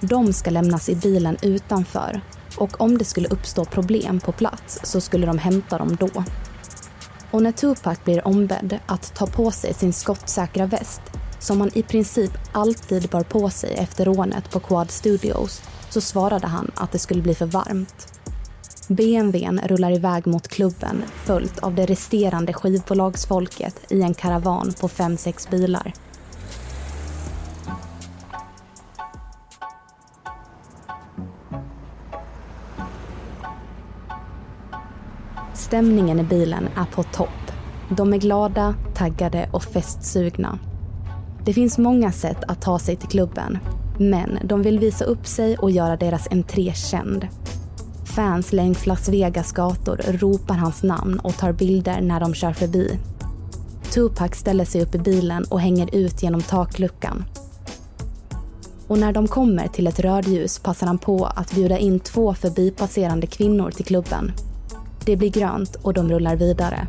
De 0.00 0.32
ska 0.32 0.50
lämnas 0.50 0.88
i 0.88 0.94
bilen 0.94 1.36
utanför 1.42 2.20
och 2.56 2.80
om 2.80 2.98
det 2.98 3.04
skulle 3.04 3.28
uppstå 3.28 3.64
problem 3.64 4.20
på 4.20 4.32
plats 4.32 4.80
så 4.82 5.00
skulle 5.00 5.26
de 5.26 5.38
hämta 5.38 5.78
dem 5.78 5.96
då. 6.00 6.24
Och 7.30 7.42
när 7.42 7.52
Tupac 7.52 8.04
blir 8.04 8.26
ombedd 8.26 8.78
att 8.86 9.14
ta 9.14 9.26
på 9.26 9.50
sig 9.50 9.74
sin 9.74 9.92
skottsäkra 9.92 10.66
väst 10.66 11.02
som 11.38 11.60
han 11.60 11.70
i 11.74 11.82
princip 11.82 12.32
alltid 12.52 13.08
bar 13.08 13.22
på 13.22 13.50
sig 13.50 13.74
efter 13.74 14.04
rånet 14.04 14.50
på 14.50 14.60
Quad 14.60 14.90
Studios 14.90 15.62
så 15.94 16.00
svarade 16.00 16.46
han 16.46 16.70
att 16.74 16.92
det 16.92 16.98
skulle 16.98 17.22
bli 17.22 17.34
för 17.34 17.46
varmt. 17.46 18.20
BMWn 18.88 19.60
rullar 19.64 19.92
iväg 19.92 20.26
mot 20.26 20.48
klubben 20.48 21.02
följt 21.24 21.58
av 21.58 21.74
det 21.74 21.86
resterande 21.86 22.52
skivbolagsfolket 22.52 23.92
i 23.92 24.02
en 24.02 24.14
karavan 24.14 24.72
på 24.80 24.88
fem 24.88 25.16
sex 25.16 25.50
bilar. 25.50 25.92
Stämningen 35.54 36.20
i 36.20 36.22
bilen 36.22 36.68
är 36.76 36.84
på 36.94 37.02
topp. 37.02 37.52
De 37.90 38.12
är 38.12 38.18
glada, 38.18 38.74
taggade 38.94 39.48
och 39.52 39.62
festsugna. 39.62 40.58
Det 41.44 41.52
finns 41.52 41.78
många 41.78 42.12
sätt 42.12 42.44
att 42.48 42.62
ta 42.62 42.78
sig 42.78 42.96
till 42.96 43.08
klubben, 43.08 43.58
men 43.98 44.38
de 44.44 44.62
vill 44.62 44.78
visa 44.78 45.04
upp 45.04 45.26
sig 45.26 45.56
och 45.56 45.70
göra 45.70 45.96
deras 45.96 46.28
entré 46.30 46.72
känd. 46.74 47.28
Fans 48.04 48.52
längs 48.52 48.86
Las 48.86 49.08
Vegas 49.08 49.52
gator 49.52 49.96
ropar 49.96 50.54
hans 50.54 50.82
namn 50.82 51.18
och 51.18 51.36
tar 51.36 51.52
bilder 51.52 52.00
när 52.00 52.20
de 52.20 52.34
kör 52.34 52.52
förbi. 52.52 52.98
Tupac 53.94 54.34
ställer 54.34 54.64
sig 54.64 54.82
upp 54.82 54.94
i 54.94 54.98
bilen 54.98 55.44
och 55.44 55.60
hänger 55.60 55.94
ut 55.94 56.22
genom 56.22 56.42
takluckan. 56.42 57.24
Och 58.86 58.98
när 58.98 59.12
de 59.12 59.28
kommer 59.28 59.68
till 59.68 59.86
ett 59.86 60.00
rödljus 60.00 60.58
passar 60.58 60.86
han 60.86 60.98
på 60.98 61.24
att 61.24 61.54
bjuda 61.54 61.78
in 61.78 62.00
två 62.00 62.34
förbipasserande 62.34 63.26
kvinnor 63.26 63.70
till 63.70 63.84
klubben. 63.84 64.32
Det 65.04 65.16
blir 65.16 65.30
grönt 65.30 65.74
och 65.74 65.94
de 65.94 66.08
rullar 66.08 66.36
vidare. 66.36 66.86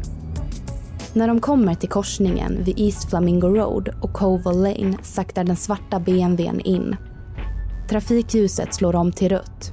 När 1.15 1.27
de 1.27 1.41
kommer 1.41 1.75
till 1.75 1.89
korsningen 1.89 2.63
vid 2.63 2.79
East 2.79 3.09
Flamingo 3.09 3.47
Road 3.47 3.89
och 4.01 4.13
Coval 4.13 4.61
Lane 4.63 4.97
saktar 5.03 5.43
den 5.43 5.55
svarta 5.55 5.99
BMWn 5.99 6.59
in. 6.59 6.95
Trafikljuset 7.89 8.73
slår 8.73 8.95
om 8.95 9.11
till 9.11 9.29
rött. 9.29 9.71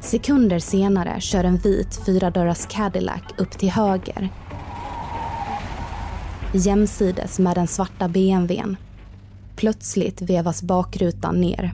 Sekunder 0.00 0.58
senare 0.58 1.20
kör 1.20 1.44
en 1.44 1.56
vit 1.56 2.00
fyradörrars 2.06 2.66
Cadillac 2.66 3.22
upp 3.38 3.50
till 3.50 3.70
höger 3.70 4.30
jämsides 6.52 7.38
med 7.38 7.54
den 7.54 7.66
svarta 7.66 8.08
BMWn. 8.08 8.76
Plötsligt 9.56 10.22
vevas 10.22 10.62
bakrutan 10.62 11.40
ner. 11.40 11.72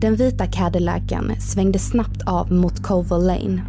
Den 0.00 0.16
vita 0.16 0.46
Cadillacen 0.46 1.40
svängde 1.40 1.78
snabbt 1.78 2.22
av 2.26 2.52
mot 2.52 2.82
Coval 2.82 3.26
Lane. 3.26 3.62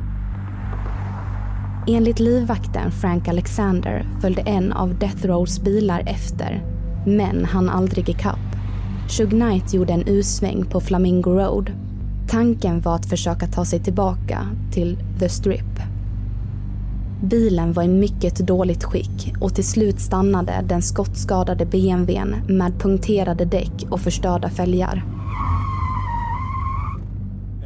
Enligt 1.88 2.20
livvakten 2.20 2.92
Frank 2.92 3.28
Alexander 3.28 4.08
följde 4.22 4.42
en 4.42 4.74
av 4.74 5.00
Death 5.00 5.28
Rows 5.28 5.62
bilar 5.62 6.04
efter, 6.06 6.64
men 7.06 7.46
han 7.46 7.70
aldrig 7.70 8.10
ikapp. 8.10 8.40
Shug 9.10 9.30
Knight 9.30 9.74
gjorde 9.74 9.94
en 9.94 10.08
U-sväng 10.08 10.66
på 10.66 10.82
Flamingo 10.82 11.32
Road. 11.32 11.72
Tanken 12.30 12.82
var 12.82 12.96
att 12.96 13.10
försöka 13.10 13.48
ta 13.48 13.66
sig 13.66 13.80
tillbaka 13.80 14.48
till 14.72 14.98
The 15.20 15.30
Strip. 15.30 15.80
Bilen 17.24 17.74
var 17.74 17.84
i 17.84 17.88
mycket 17.88 18.48
dåligt 18.48 18.84
skick 18.84 19.34
och 19.42 19.56
till 19.56 19.68
slut 19.68 20.00
stannade 20.00 20.64
den 20.68 20.82
skottskadade 20.82 21.66
BMWn 21.66 22.36
med 22.48 22.80
punkterade 22.80 23.46
däck 23.46 23.86
och 23.90 24.00
förstörda 24.00 24.50
fälgar. 24.50 25.19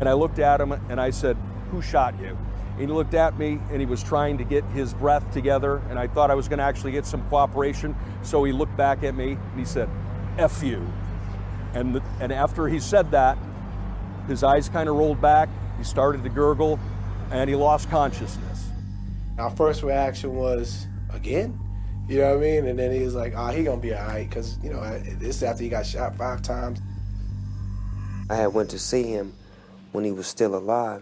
And 0.03 0.09
I 0.09 0.13
looked 0.15 0.39
at 0.39 0.59
him 0.59 0.73
and 0.73 0.99
I 0.99 1.11
said, 1.11 1.37
Who 1.71 1.81
shot 1.81 2.19
you? 2.19 2.37
And 2.71 2.81
he 2.81 2.87
looked 2.87 3.13
at 3.13 3.39
me 3.39 3.57
and 3.71 3.79
he 3.79 3.85
was 3.85 4.03
trying 4.03 4.37
to 4.37 4.43
get 4.43 4.65
his 4.65 4.93
breath 4.93 5.31
together. 5.31 5.81
And 5.89 5.97
I 5.97 6.07
thought 6.07 6.29
I 6.29 6.35
was 6.35 6.49
going 6.49 6.57
to 6.57 6.65
actually 6.65 6.91
get 6.91 7.05
some 7.05 7.25
cooperation. 7.29 7.95
So 8.21 8.43
he 8.43 8.51
looked 8.51 8.75
back 8.75 9.01
at 9.03 9.15
me 9.15 9.37
and 9.37 9.57
he 9.57 9.63
said, 9.63 9.89
F 10.37 10.61
you. 10.61 10.85
And, 11.73 11.95
the, 11.95 12.03
and 12.19 12.33
after 12.33 12.67
he 12.67 12.81
said 12.81 13.11
that, 13.11 13.37
his 14.27 14.43
eyes 14.43 14.67
kind 14.67 14.89
of 14.89 14.97
rolled 14.97 15.21
back. 15.21 15.47
He 15.77 15.85
started 15.85 16.21
to 16.25 16.29
gurgle 16.29 16.81
and 17.31 17.49
he 17.49 17.55
lost 17.55 17.89
consciousness. 17.89 18.67
Our 19.39 19.51
first 19.51 19.83
reaction 19.83 20.35
was, 20.35 20.85
Again? 21.11 21.57
You 22.09 22.17
know 22.17 22.31
what 22.31 22.39
I 22.39 22.41
mean? 22.41 22.67
And 22.67 22.77
then 22.77 22.91
he 22.91 23.05
was 23.05 23.15
like, 23.15 23.35
Oh, 23.37 23.47
he 23.51 23.63
going 23.63 23.79
to 23.79 23.87
be 23.87 23.93
all 23.93 24.05
right. 24.05 24.27
Because, 24.27 24.57
you 24.61 24.69
know, 24.69 24.81
this 24.99 25.37
is 25.37 25.43
after 25.43 25.63
he 25.63 25.69
got 25.69 25.85
shot 25.85 26.17
five 26.17 26.41
times. 26.41 26.81
I 28.29 28.35
had 28.35 28.47
went 28.47 28.69
to 28.71 28.79
see 28.79 29.03
him 29.03 29.33
when 29.93 30.05
he 30.05 30.11
was 30.11 30.27
still 30.27 30.55
alive. 30.55 31.01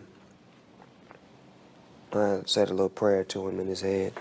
I 2.13 2.41
said 2.45 2.69
a 2.69 2.71
little 2.71 2.89
prayer 2.89 3.23
to 3.23 3.49
him 3.49 3.59
in 3.59 3.67
his 3.67 3.83
head. 3.83 4.11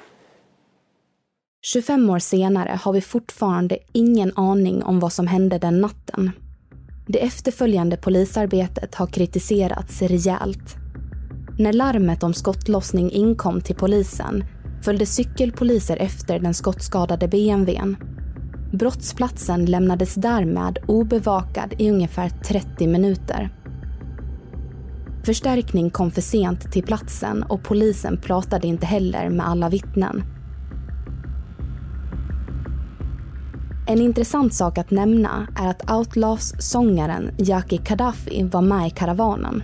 25 1.62 2.10
år 2.10 2.18
senare 2.18 2.78
har 2.82 2.92
vi 2.92 3.00
fortfarande 3.00 3.78
ingen 3.92 4.32
aning 4.36 4.82
om 4.82 5.00
vad 5.00 5.12
som 5.12 5.26
hände 5.26 5.58
den 5.58 5.80
natten. 5.80 6.30
Det 7.06 7.18
efterföljande 7.18 7.96
polisarbetet 7.96 8.94
har 8.94 9.06
kritiserats 9.06 10.02
rejält. 10.02 10.76
När 11.58 11.72
larmet 11.72 12.22
om 12.22 12.34
skottlossning 12.34 13.10
inkom 13.10 13.60
till 13.60 13.76
polisen 13.76 14.44
följde 14.84 15.06
cykelpoliser 15.06 15.96
efter 15.96 16.38
den 16.38 16.54
skottskadade 16.54 17.28
BMWn. 17.28 17.96
Brottsplatsen 18.72 19.64
lämnades 19.64 20.14
därmed 20.14 20.78
obevakad 20.86 21.74
i 21.78 21.90
ungefär 21.90 22.28
30 22.28 22.86
minuter. 22.86 23.50
Förstärkning 25.24 25.90
kom 25.90 26.10
för 26.10 26.20
sent 26.20 26.72
till 26.72 26.82
platsen 26.82 27.42
och 27.42 27.62
polisen 27.62 28.16
pratade 28.16 28.66
inte 28.66 28.86
heller 28.86 29.30
med 29.30 29.48
alla 29.48 29.68
vittnen. 29.68 30.22
En 33.86 34.00
intressant 34.00 34.54
sak 34.54 34.78
att 34.78 34.90
nämna 34.90 35.46
är 35.56 35.68
att 35.68 35.90
Outlaws-sångaren 35.90 37.30
Jaki 37.38 37.78
Kadhafi 37.78 38.42
var 38.42 38.62
med 38.62 38.86
i 38.86 38.90
karavanen. 38.90 39.62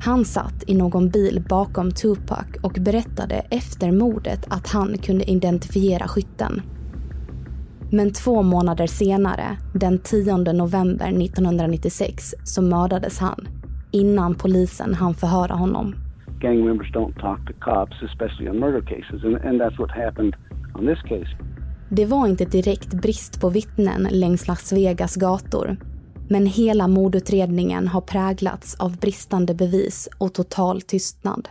Han 0.00 0.24
satt 0.24 0.64
i 0.66 0.74
någon 0.74 1.10
bil 1.10 1.44
bakom 1.48 1.92
Tupac 1.92 2.46
och 2.62 2.72
berättade 2.72 3.34
efter 3.50 3.92
mordet 3.92 4.46
att 4.48 4.68
han 4.68 4.98
kunde 4.98 5.30
identifiera 5.30 6.08
skytten. 6.08 6.62
Men 7.90 8.12
två 8.12 8.42
månader 8.42 8.86
senare, 8.86 9.58
den 9.74 9.98
10 9.98 10.36
november 10.36 11.22
1996, 11.22 12.34
så 12.44 12.62
mördades 12.62 13.18
han 13.18 13.48
innan 13.90 14.34
polisen 14.34 14.94
hann 14.94 15.14
förhöra 15.14 15.54
honom. 15.54 15.94
Gang 16.40 16.64
members 16.64 16.92
don't 16.92 17.20
talk 17.20 17.46
to 17.46 17.52
cops, 17.60 18.02
especially 18.02 18.50
on 18.50 18.58
murder 18.58 18.80
cases, 18.80 19.24
and, 19.24 19.36
and 19.36 19.60
that's 19.60 19.78
what 19.78 19.90
happened 19.90 20.34
on 20.74 20.86
this 20.86 21.02
case. 21.02 21.36
Det 21.90 22.06
var 22.06 22.26
inte 22.26 22.44
direkt 22.44 22.94
brist 22.94 23.40
på 23.40 23.50
vittnen 23.50 24.08
längs 24.10 24.48
Las 24.48 24.72
Vegas 24.72 25.16
gator. 25.16 25.76
Men 26.28 26.46
hela 26.46 26.88
mordutredningen 26.88 27.88
har 27.88 28.00
präglats 28.00 28.74
av 28.80 28.96
bristande 28.96 29.54
bevis 29.54 30.08
och 30.18 30.34
total 30.34 30.82
tystnad. 30.82 31.48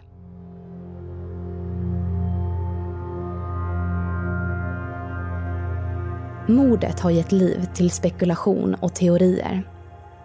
Mordet 6.47 6.99
har 6.99 7.11
gett 7.11 7.31
liv 7.31 7.65
till 7.73 7.91
spekulation 7.91 8.75
och 8.79 8.95
teorier. 8.95 9.76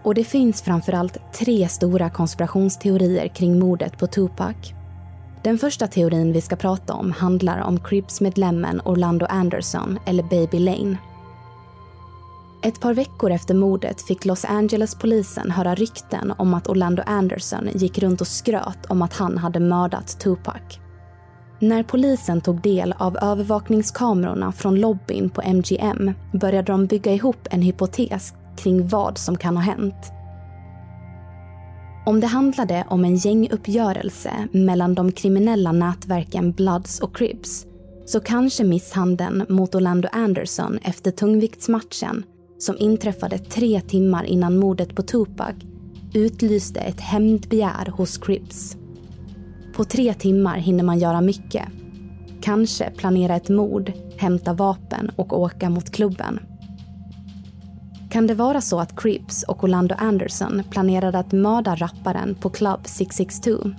Och 0.03 0.15
det 0.15 0.25
finns 0.25 0.63
framförallt 0.63 1.19
tre 1.33 1.69
stora 1.69 2.11
konspirationsteorier 2.11 3.29
kring 3.29 3.59
mordet 3.59 3.99
på 3.99 4.07
Tupac. 4.07 4.57
Den 5.43 5.59
första 5.59 5.87
teorin 5.87 6.33
vi 6.33 6.41
ska 6.41 6.57
prata 6.57 6.95
om 6.95 7.13
handlar 7.13 7.61
om 7.61 7.81
Crips-medlemmen 7.81 8.81
Orlando 8.85 9.27
Anderson, 9.27 9.99
eller 10.07 10.23
Baby 10.23 10.59
Lane. 10.59 10.97
Ett 12.65 12.81
par 12.81 12.95
veckor 12.95 13.31
efter 13.31 13.55
mordet 13.55 14.03
fick 14.03 14.25
Los 14.25 14.45
Angeles-polisen 14.45 15.51
höra 15.51 15.75
rykten 15.75 16.33
om 16.39 16.55
att 16.55 16.69
Orlando 16.69 17.03
Anderson 17.07 17.69
gick 17.75 17.99
runt 17.99 18.21
och 18.21 18.27
skröt 18.27 18.87
om 18.89 19.03
att 19.03 19.13
han 19.13 19.39
hade 19.39 19.61
mördat 19.61 20.21
Tupac. 20.21 20.79
När 21.59 21.83
polisen 21.83 22.41
tog 22.41 22.61
del 22.61 22.95
av 22.99 23.17
övervakningskamerorna 23.17 24.53
från 24.53 24.81
lobbyn 24.81 25.31
på 25.31 25.43
MGM 25.43 26.13
började 26.33 26.73
de 26.73 26.87
bygga 26.87 27.13
ihop 27.13 27.49
en 27.51 27.63
hypotes 27.63 28.35
kring 28.57 28.89
vad 28.89 29.19
som 29.19 29.37
kan 29.37 29.57
ha 29.57 29.63
hänt. 29.63 30.13
Om 32.07 32.21
det 32.21 32.27
handlade 32.27 32.85
om 32.89 33.05
en 33.05 33.17
gänguppgörelse 33.17 34.33
mellan 34.53 34.95
de 34.95 35.13
kriminella 35.13 35.73
nätverken 35.73 36.53
Bloods 36.53 37.01
och 37.01 37.17
Cribs 37.17 37.67
så 38.07 38.21
kanske 38.21 38.65
misshandeln 38.65 39.47
mot 39.49 39.75
Orlando 39.75 40.09
Anderson 40.13 40.79
efter 40.83 41.11
tungviktsmatchen 41.11 42.25
som 42.59 42.77
inträffade 42.79 43.39
tre 43.39 43.81
timmar 43.81 44.25
innan 44.25 44.59
mordet 44.59 44.97
på 44.97 45.03
Tupac 45.03 45.55
utlyste 46.15 46.81
ett 46.81 47.01
hämndbegär 47.01 47.87
hos 47.87 48.19
Cribs. 48.19 48.77
På 49.77 49.85
tre 49.85 50.15
timmar 50.15 50.57
hinner 50.57 50.85
man 50.85 50.99
göra 50.99 51.21
mycket. 51.21 51.65
Kanske 52.41 52.91
planera 52.91 53.37
ett 53.37 53.49
mord, 53.49 53.93
hämta 54.17 54.53
vapen 54.53 55.11
och 55.17 55.41
åka 55.41 55.71
mot 55.71 55.91
klubben. 55.91 56.41
Kan 58.13 58.27
det 58.27 58.35
vara 58.35 58.61
så 58.61 58.81
att 58.81 59.01
Crips 59.01 59.43
och 59.43 59.65
Orlando 59.65 59.95
Anderson 59.99 60.63
planerade 60.71 61.19
att 61.19 61.33
mörda 61.33 61.75
rapparen 61.75 62.35
på 62.35 62.51
Club 62.51 62.81
662? 62.85 63.71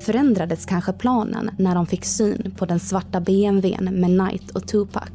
Förändrades 0.00 0.66
kanske 0.66 0.92
planen 0.92 1.50
när 1.58 1.74
de 1.74 1.86
fick 1.86 2.04
syn 2.04 2.54
på 2.58 2.66
den 2.66 2.80
svarta 2.80 3.20
BMWn 3.20 4.00
med 4.00 4.18
Knight 4.18 4.50
och 4.50 4.68
Tupac? 4.68 5.08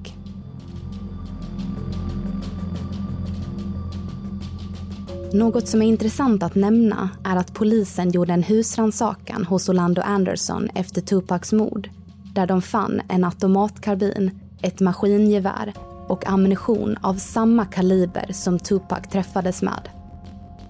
Något 5.34 5.67
som 5.67 5.82
är 5.82 5.86
intressant 5.86 6.43
att 6.43 6.56
nämna 6.56 7.10
är 7.23 7.36
att 7.36 7.53
polisen 7.53 8.12
gjorde 8.12 8.34
en 8.34 8.43
husrannsakan 8.43 9.45
hos 9.45 9.69
Orlando 9.69 10.01
Anderson 10.01 10.69
efter 10.75 11.01
Tupacs 11.01 11.53
mord 11.53 11.89
där 12.34 12.47
de 12.47 12.62
fann 12.62 13.01
en 13.10 13.23
automatkarbin, 13.23 14.39
ett 14.62 14.79
maskingevär 14.79 15.73
och 16.08 16.28
ammunition 16.28 16.98
av 17.02 17.13
samma 17.13 17.66
kaliber 17.66 18.26
som 18.32 18.60
Tupac 18.60 19.02
träffades 19.10 19.62
med. 19.62 19.89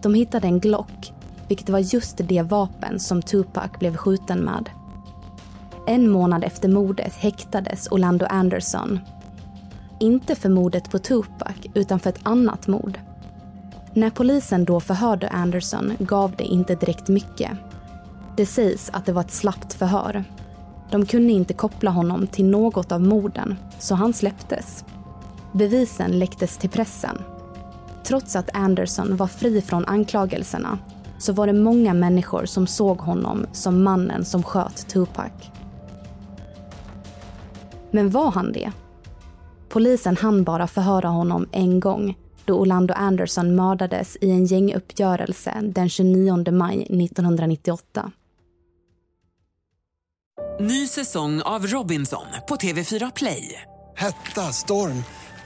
De 0.02 0.13
hittade 0.13 0.48
en 0.48 0.60
Glock, 0.60 1.13
vilket 1.48 1.69
var 1.69 1.80
just 1.80 2.17
det 2.17 2.41
vapen 2.41 3.00
som 3.00 3.22
Tupac 3.22 3.72
blev 3.80 3.96
skjuten 3.96 4.39
med. 4.39 4.69
En 5.88 6.10
månad 6.10 6.43
efter 6.43 6.69
mordet 6.69 7.13
häktades 7.13 7.88
Orlando 7.91 8.26
Anderson. 8.26 9.00
Inte 10.00 10.36
för 10.36 10.50
mordet 10.50 10.91
på 10.91 11.00
Tupac, 11.00 11.56
utan 11.74 12.00
för 12.00 12.10
ett 12.10 12.19
annat 12.24 12.67
mord. 12.67 13.00
När 13.93 14.10
polisen 14.10 14.65
då 14.65 14.80
förhörde 14.80 15.30
Anderson 15.30 15.93
gav 16.00 16.36
det 16.38 16.43
inte 16.43 16.76
direkt 16.76 17.08
mycket. 17.08 17.52
Det 18.38 18.46
sägs 18.46 18.89
att 18.93 19.06
det 19.06 19.13
var 19.13 19.22
ett 19.22 19.32
slappt 19.32 19.74
förhör. 19.74 20.24
De 20.91 21.06
kunde 21.06 21.34
inte 21.34 21.54
koppla 21.54 21.91
honom 21.91 22.28
till 22.28 22.46
något 22.46 22.91
av 22.91 23.02
morden, 23.02 23.56
så 23.80 23.96
han 23.96 24.13
släpptes. 24.13 24.86
Bevisen 25.53 26.19
läcktes 26.19 26.57
till 26.57 26.69
pressen. 26.69 27.17
Trots 28.03 28.35
att 28.35 28.49
Anderson 28.53 29.15
var 29.17 29.27
fri 29.27 29.61
från 29.61 29.85
anklagelserna 29.85 30.79
så 31.19 31.33
var 31.33 31.47
det 31.47 31.53
många 31.53 31.93
människor 31.93 32.45
som 32.45 32.67
såg 32.67 32.97
honom 32.97 33.45
som 33.51 33.83
mannen 33.83 34.25
som 34.25 34.43
sköt 34.43 34.87
Tupac. 34.87 35.31
Men 37.91 38.09
var 38.09 38.31
han 38.31 38.51
det? 38.51 38.71
Polisen 39.69 40.17
hann 40.17 40.43
bara 40.43 40.67
förhöra 40.67 41.07
honom 41.07 41.49
en 41.51 41.79
gång 41.79 42.17
då 42.45 42.53
Orlando 42.53 42.93
Anderson 42.93 43.55
mördades 43.55 44.17
i 44.21 44.31
en 44.31 44.45
gänguppgörelse 44.45 45.53
den 45.63 45.89
29 45.89 46.51
maj 46.51 46.81
1998. 46.81 48.11
Ny 50.59 50.87
säsong 50.87 51.41
av 51.41 51.67
Robinson 51.67 52.25
på 52.47 52.55
TV4 52.55 53.11
Play. 53.15 53.61
Hetta, 53.95 54.41
storm, 54.41 55.03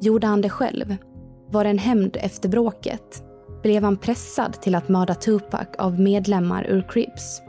Gjorde 0.00 0.26
han 0.26 0.40
det 0.40 0.50
själv? 0.50 0.96
Var 1.50 1.64
det 1.64 1.70
en 1.70 1.78
hämnd 1.78 2.16
efter 2.20 2.48
bråket? 2.48 3.22
Blev 3.62 3.82
han 3.82 3.96
pressad 3.96 4.52
till 4.52 4.74
att 4.74 4.88
mörda 4.88 5.14
Tupac 5.14 5.66
av 5.78 6.00
medlemmar 6.00 6.66
ur 6.68 6.84
Crips? 6.88 7.42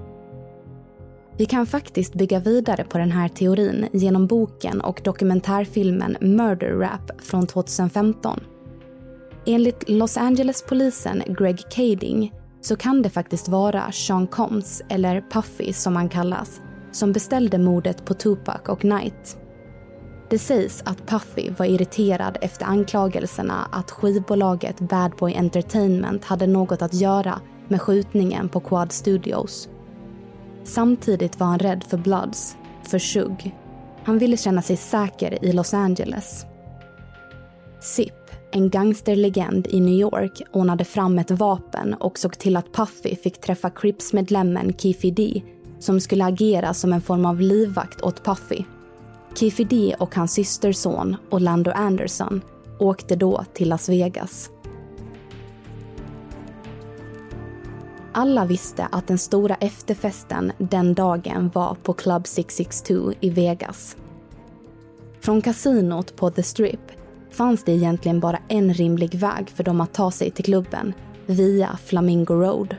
Vi 1.38 1.46
kan 1.46 1.66
faktiskt 1.66 2.14
bygga 2.14 2.40
vidare 2.40 2.84
på 2.84 2.98
den 2.98 3.12
här 3.12 3.28
teorin 3.28 3.88
genom 3.92 4.28
boken 4.28 4.82
och 4.82 5.02
dokumentärfilmen 5.04 6.18
Murder 6.22 6.72
Rap 6.72 7.22
från 7.22 7.48
2015. 7.48 8.40
Enligt 9.46 9.90
Los 9.90 10.18
Angeles-polisen 10.18 11.24
Greg 11.28 11.60
Kading 11.70 12.34
så 12.62 12.76
kan 12.76 13.02
det 13.02 13.10
faktiskt 13.10 13.48
vara 13.50 13.92
Sean 13.92 14.28
Combs, 14.28 14.82
eller 14.90 15.24
Puffy 15.32 15.74
som 15.74 15.96
han 15.96 16.10
kallas, 16.10 16.62
som 16.92 17.14
beställde 17.14 17.58
mordet 17.58 18.06
på 18.06 18.14
Tupac 18.14 18.62
och 18.68 18.80
Knight. 18.80 19.41
Det 20.32 20.40
sägs 20.40 20.84
att 20.86 21.08
Puffy 21.08 21.50
var 21.58 21.66
irriterad 21.66 22.38
efter 22.42 22.66
anklagelserna 22.66 23.68
att 23.72 23.92
skivbolaget 23.92 24.80
Bad 24.80 25.12
Boy 25.20 25.34
Entertainment 25.34 26.26
hade 26.26 26.48
något 26.48 26.82
att 26.82 26.94
göra 26.94 27.40
med 27.68 27.82
skjutningen 27.82 28.50
på 28.50 28.60
Quad 28.60 28.92
Studios. 28.92 29.70
Samtidigt 30.64 31.40
var 31.40 31.48
han 31.48 31.60
rädd 31.60 31.84
för 31.84 31.98
Bloods, 31.98 32.58
för 32.84 33.00
Shug. 33.00 33.56
Han 34.04 34.18
ville 34.18 34.38
känna 34.38 34.62
sig 34.62 34.78
säker 34.78 35.46
i 35.46 35.52
Los 35.54 35.74
Angeles. 35.74 36.46
Zip, 37.82 38.32
en 38.52 38.70
gangsterlegend 38.70 39.68
i 39.68 39.80
New 39.80 40.00
York, 40.00 40.42
ordnade 40.52 40.86
fram 40.86 41.20
ett 41.20 41.32
vapen 41.32 41.94
och 41.94 42.20
såg 42.20 42.38
till 42.38 42.58
att 42.58 42.74
Puffy 42.74 43.16
fick 43.16 43.42
träffa 43.42 43.70
Crips-medlemmen 43.70 44.74
Keefy 44.78 45.12
D 45.12 45.42
som 45.80 46.00
skulle 46.00 46.26
agera 46.26 46.74
som 46.74 46.94
en 46.94 47.02
form 47.02 47.26
av 47.26 47.42
livvakt 47.42 48.02
åt 48.02 48.24
Puffy. 48.26 48.64
Keefy 49.36 49.94
och 49.94 50.16
hans 50.16 50.34
systerson 50.34 51.16
Orlando 51.30 51.72
Anderson 51.72 52.42
åkte 52.80 53.16
då 53.16 53.46
till 53.54 53.70
Las 53.70 53.90
Vegas. 53.90 54.50
Alla 58.14 58.46
visste 58.46 58.88
att 58.92 59.08
den 59.08 59.18
stora 59.18 59.56
efterfesten 59.56 60.52
den 60.58 60.94
dagen 60.94 61.52
var 61.54 61.78
på 61.84 61.94
Club 61.94 62.28
662 62.28 63.14
i 63.20 63.30
Vegas. 63.30 63.98
Från 65.22 65.42
kasinot 65.42 66.16
på 66.16 66.32
The 66.32 66.44
Strip 66.44 66.92
fanns 67.32 67.64
det 67.64 67.72
egentligen 67.72 68.20
bara 68.20 68.40
en 68.48 68.74
rimlig 68.74 69.16
väg 69.16 69.50
för 69.50 69.64
dem 69.64 69.82
att 69.82 69.94
ta 69.94 70.12
sig 70.12 70.32
till 70.32 70.46
klubben, 70.46 70.94
via 71.26 71.78
Flamingo 71.86 72.34
Road. 72.34 72.76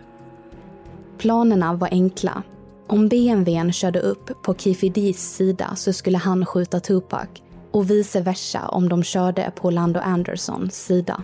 Planerna 1.19 1.73
var 1.75 1.89
enkla. 1.91 2.43
Om 2.93 3.09
BMWn 3.09 3.73
körde 3.73 4.01
upp 4.01 4.43
på 4.43 4.55
Keefy 4.55 4.91
D's 4.91 5.37
sida 5.37 5.75
så 5.77 5.93
skulle 5.93 6.19
han 6.19 6.47
skjuta 6.47 6.81
Tupac 6.81 7.29
och 7.71 7.91
vice 7.91 8.21
versa 8.21 8.69
om 8.69 8.89
de 8.89 9.03
körde 9.03 9.53
på 9.57 9.69
Orlando 9.69 10.01
Andersons 10.01 10.85
sida. 10.87 11.23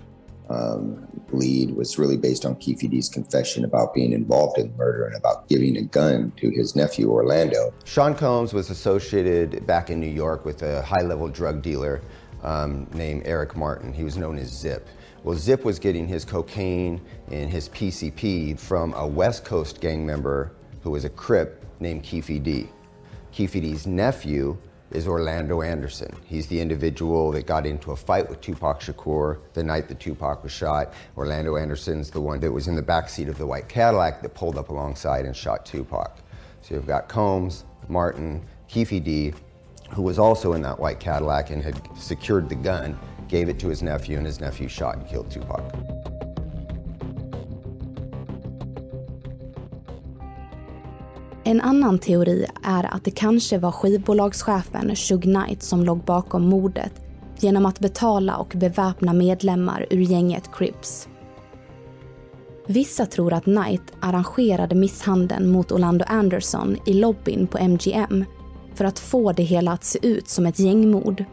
um, 0.49 1.07
lead 1.33 1.77
was 1.77 1.99
really 1.99 2.17
based 2.17 2.47
on 2.47 2.57
Keefe 2.57 2.89
D's 2.89 3.09
confession 3.15 3.65
about 3.65 3.95
being 3.95 4.13
involved 4.13 4.59
in 4.59 4.73
the 4.73 4.79
murder 4.79 5.07
and 5.07 5.17
about 5.17 5.49
giving 5.49 5.77
a 5.77 5.83
gun 5.83 6.33
to 6.37 6.51
his 6.51 6.75
nephew 6.75 7.11
Orlando. 7.11 7.73
Sean 7.85 8.15
Combs 8.15 8.55
was 8.55 8.71
associated 8.71 9.67
back 9.67 9.91
in 9.91 10.01
New 10.01 10.15
York 10.25 10.47
with 10.47 10.63
a 10.63 10.83
high 10.83 11.07
level 11.07 11.29
drug 11.29 11.63
dealer 11.63 12.01
um, 12.43 12.87
named 12.95 13.23
Eric 13.27 13.57
Martin. 13.57 13.93
He 13.93 14.05
was 14.05 14.17
known 14.17 14.39
as 14.39 14.49
Zip. 14.49 14.89
Well, 15.23 15.37
Zip 15.37 15.65
was 15.65 15.79
getting 15.79 16.09
his 16.09 16.25
cocaine 16.25 17.01
and 17.31 17.51
his 17.51 17.69
PCP 17.69 18.59
from 18.59 18.95
a 18.95 19.07
West 19.07 19.45
Coast 19.45 19.81
gang 19.81 20.07
member 20.07 20.53
who 20.83 20.91
was 20.91 21.05
a 21.05 21.11
Crip 21.11 21.65
named 21.81 22.03
Keefe 22.03 22.43
D. 22.43 22.69
Keefe 23.33 23.53
D's 23.53 23.87
nephew 23.87 24.57
is 24.91 25.07
Orlando 25.07 25.61
Anderson. 25.61 26.15
He's 26.25 26.47
the 26.47 26.61
individual 26.61 27.31
that 27.33 27.47
got 27.47 27.67
into 27.67 27.93
a 27.93 27.97
fight 27.97 28.29
with 28.29 28.41
Tupac 28.41 28.81
Shakur 28.81 29.39
the 29.53 29.63
night 29.63 29.89
that 29.89 30.01
Tupac 30.01 30.43
was 30.43 30.53
shot. 30.53 30.95
Orlando 31.17 31.57
Anderson's 31.57 32.11
the 32.11 32.21
one 32.21 32.41
that 32.41 32.51
was 32.51 32.69
in 32.69 32.75
the 32.75 32.83
back 32.83 33.09
seat 33.09 33.29
of 33.29 33.37
the 33.37 33.47
white 33.47 33.69
Cadillac 33.69 34.23
that 34.23 34.35
pulled 34.35 34.57
up 34.57 34.71
alongside 34.71 35.27
and 35.27 35.37
shot 35.37 35.67
Tupac. 35.67 36.19
So 36.63 36.75
you've 36.75 36.87
got 36.87 37.09
Combs, 37.09 37.65
Martin, 37.89 38.43
Keefe 38.67 39.05
D, 39.05 39.35
who 39.91 40.03
was 40.03 40.19
also 40.19 40.55
in 40.55 40.63
that 40.63 40.79
white 40.79 41.01
Cadillac 41.01 41.51
and 41.51 41.63
had 41.63 41.81
secured 41.97 42.49
the 42.49 42.55
gun, 42.55 42.99
gave 43.29 43.49
it 43.49 43.59
to 43.61 43.69
his 43.69 43.83
nephew, 43.83 44.17
and 44.17 44.27
his 44.27 44.41
nephew 44.41 44.69
shot 44.69 44.97
and 44.97 45.07
killed 45.07 45.31
Tupac. 45.31 45.63
En 51.49 51.61
annan 51.61 51.99
teori 51.99 52.47
är 52.63 52.95
att 52.95 53.05
det 53.05 53.11
kanske 53.11 53.59
var 53.59 53.73
skivbolagschefen 53.73 54.97
Shug 54.97 55.23
Knight 55.23 55.63
som 55.63 55.85
låg 55.85 56.05
bakom 56.05 56.49
mordet 56.49 56.93
genom 57.39 57.67
att 57.67 57.81
betala 57.81 58.37
och 58.37 58.53
beväpna 58.57 59.13
medlemmar 59.13 59.87
ur 59.91 60.01
gänget 60.01 60.51
Crips. 60.53 61.09
Vissa 62.67 63.07
tror 63.07 63.33
att 63.33 63.45
Knight 63.45 63.83
arrangerade 64.01 64.75
misshandeln 64.75 65.49
mot 65.49 65.73
Orlando 65.73 66.05
Anderson 66.09 66.77
i 66.87 66.93
lobbyn 66.93 67.47
på 67.47 67.59
MGM 67.59 68.25
för 68.75 68.85
att 68.85 68.99
få 68.99 69.33
det 69.33 69.43
hela 69.43 69.73
att 69.73 69.85
se 69.85 69.99
ut 70.03 70.29
som 70.29 70.47
ett 70.47 70.59
gängmord. 70.59 71.25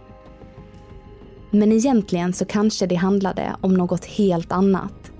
Men 1.51 1.71
egentligen 1.71 2.33
så 2.33 2.45
kanske 2.45 2.87
det 2.87 2.95
handlade 2.95 3.55
om 3.61 3.73
något 3.73 4.05
helt 4.05 4.51
annat. 4.51 5.11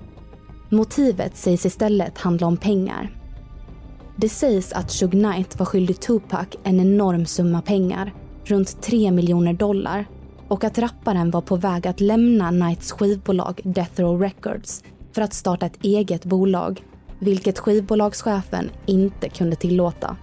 Motivet 0.70 1.36
sägs 1.36 1.66
istället 1.66 2.18
handla 2.18 2.46
om 2.46 2.56
pengar. 2.56 3.15
Det 4.18 4.28
sägs 4.28 4.72
att 4.72 4.90
Suge 4.90 5.10
Knight 5.10 5.58
var 5.58 5.66
skyldig 5.66 6.00
Tupac 6.00 6.46
en 6.62 6.80
enorm 6.80 7.26
summa 7.26 7.62
pengar, 7.62 8.14
runt 8.44 8.82
3 8.82 9.10
miljoner 9.10 9.52
dollar 9.52 10.06
och 10.48 10.64
att 10.64 10.78
rapparen 10.78 11.30
var 11.30 11.40
på 11.40 11.56
väg 11.56 11.86
att 11.86 12.00
lämna 12.00 12.50
Knights 12.50 12.92
skivbolag 12.92 13.60
Death 13.64 14.00
Row 14.00 14.20
Records 14.20 14.84
för 15.12 15.22
att 15.22 15.34
starta 15.34 15.66
ett 15.66 15.84
eget 15.84 16.24
bolag, 16.24 16.84
vilket 17.18 17.58
skivbolagschefen 17.58 18.70
inte 18.86 19.28
kunde 19.28 19.56
tillåta. 19.56 20.16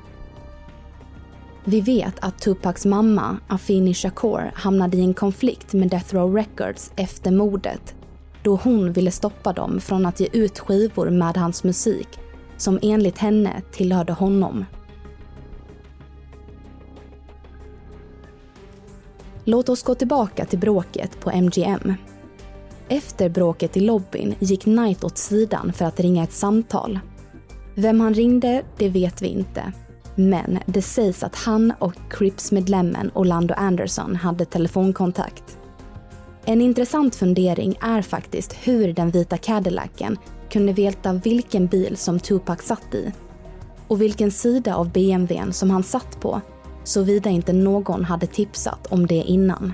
Vi 1.66 1.82
vet 1.82 2.16
att 2.20 2.40
Tupacs 2.42 2.86
mamma, 2.86 3.38
Afini 3.48 3.94
Shakur, 3.94 4.52
hamnade 4.54 4.98
i 4.98 5.02
en 5.02 5.14
konflikt 5.14 5.74
med 5.74 5.90
Death 5.90 6.16
Row 6.16 6.36
Records 6.36 6.92
efter 6.96 7.32
mordet 7.32 7.96
då 8.44 8.56
hon 8.64 8.94
ville 8.94 9.12
stoppa 9.12 9.54
dem 9.54 9.82
från 9.82 10.06
att 10.06 10.20
ge 10.20 10.28
ut 10.34 10.60
skivor 10.60 11.10
med 11.10 11.38
hans 11.38 11.64
musik 11.64 12.08
som 12.58 12.80
enligt 12.82 13.18
henne 13.18 13.62
tillhörde 13.72 14.14
honom. 14.14 14.66
Låt 19.46 19.70
oss 19.70 19.84
gå 19.84 19.96
tillbaka 19.96 20.46
till 20.46 20.60
bråket 20.60 21.20
på 21.20 21.32
MGM. 21.32 21.94
Efter 22.90 23.30
bråket 23.30 23.78
i 23.78 23.80
lobbyn 23.80 24.36
gick 24.40 24.64
Knight 24.64 25.04
åt 25.04 25.18
sidan 25.18 25.74
för 25.74 25.86
att 25.86 26.00
ringa 26.00 26.24
ett 26.24 26.34
samtal. 26.34 27.00
Vem 27.76 28.00
han 28.00 28.14
ringde, 28.14 28.64
det 28.78 28.90
vet 28.90 29.22
vi 29.22 29.28
inte. 29.28 29.74
Men 30.16 30.60
det 30.66 30.82
sägs 30.82 31.24
att 31.24 31.36
han 31.36 31.74
och 31.80 31.94
Crips-medlemmen 32.10 33.12
Orlando 33.14 33.54
Anderson 33.54 34.16
hade 34.16 34.46
telefonkontakt. 34.46 35.58
En 36.46 36.62
intressant 36.62 37.16
fundering 37.16 37.78
är 37.82 38.02
faktiskt 38.02 38.54
hur 38.54 38.94
den 38.94 39.12
vita 39.12 39.38
Cadillacen 39.38 40.18
kunde 40.54 40.74
veta 40.74 41.14
vilken 41.14 41.68
bil 41.68 41.98
som 41.98 42.20
Tupac 42.20 42.62
satt 42.62 42.94
i 42.94 43.12
och 43.88 44.02
vilken 44.02 44.32
sida 44.32 44.76
av 44.76 44.92
BMWn 44.92 45.54
som 45.54 45.70
han 45.70 45.84
satt 45.84 46.20
på 46.20 46.42
såvida 46.84 47.30
inte 47.30 47.54
någon 47.54 48.06
hade 48.06 48.28
tipsat 48.28 48.88
om 48.88 49.08
det 49.08 49.16
innan. 49.16 49.74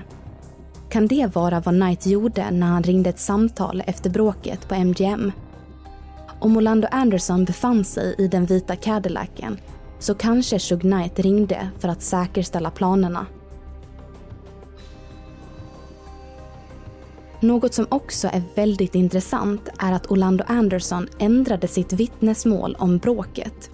Kan 0.88 1.06
det 1.06 1.34
vara 1.34 1.60
vad 1.60 1.74
Knight 1.74 2.06
gjorde 2.06 2.50
när 2.50 2.66
han 2.66 2.82
ringde 2.82 3.10
ett 3.10 3.18
samtal 3.18 3.82
efter 3.86 4.10
bråket 4.10 4.68
på 4.68 4.74
MGM? 4.74 5.32
Om 6.38 6.56
Orlando 6.56 6.88
Anderson 6.90 7.44
befann 7.44 7.84
sig 7.84 8.14
i 8.18 8.28
den 8.28 8.46
vita 8.46 8.76
Cadillacen 8.76 9.58
så 9.98 10.14
kanske 10.14 10.58
Shug 10.58 10.80
Knight 10.80 11.18
ringde 11.18 11.68
för 11.78 11.88
att 11.88 12.02
säkerställa 12.02 12.70
planerna. 12.70 13.26
Något 17.40 17.74
som 17.74 17.86
också 17.88 18.28
är 18.28 18.42
väldigt 18.54 18.94
intressant 18.94 19.68
är 19.78 19.92
att 19.92 20.10
Orlando 20.10 20.44
Anderson 20.48 21.08
ändrade 21.18 21.68
sitt 21.68 21.92
vittnesmål 21.92 22.76
om 22.78 22.98
bråket. 22.98 23.70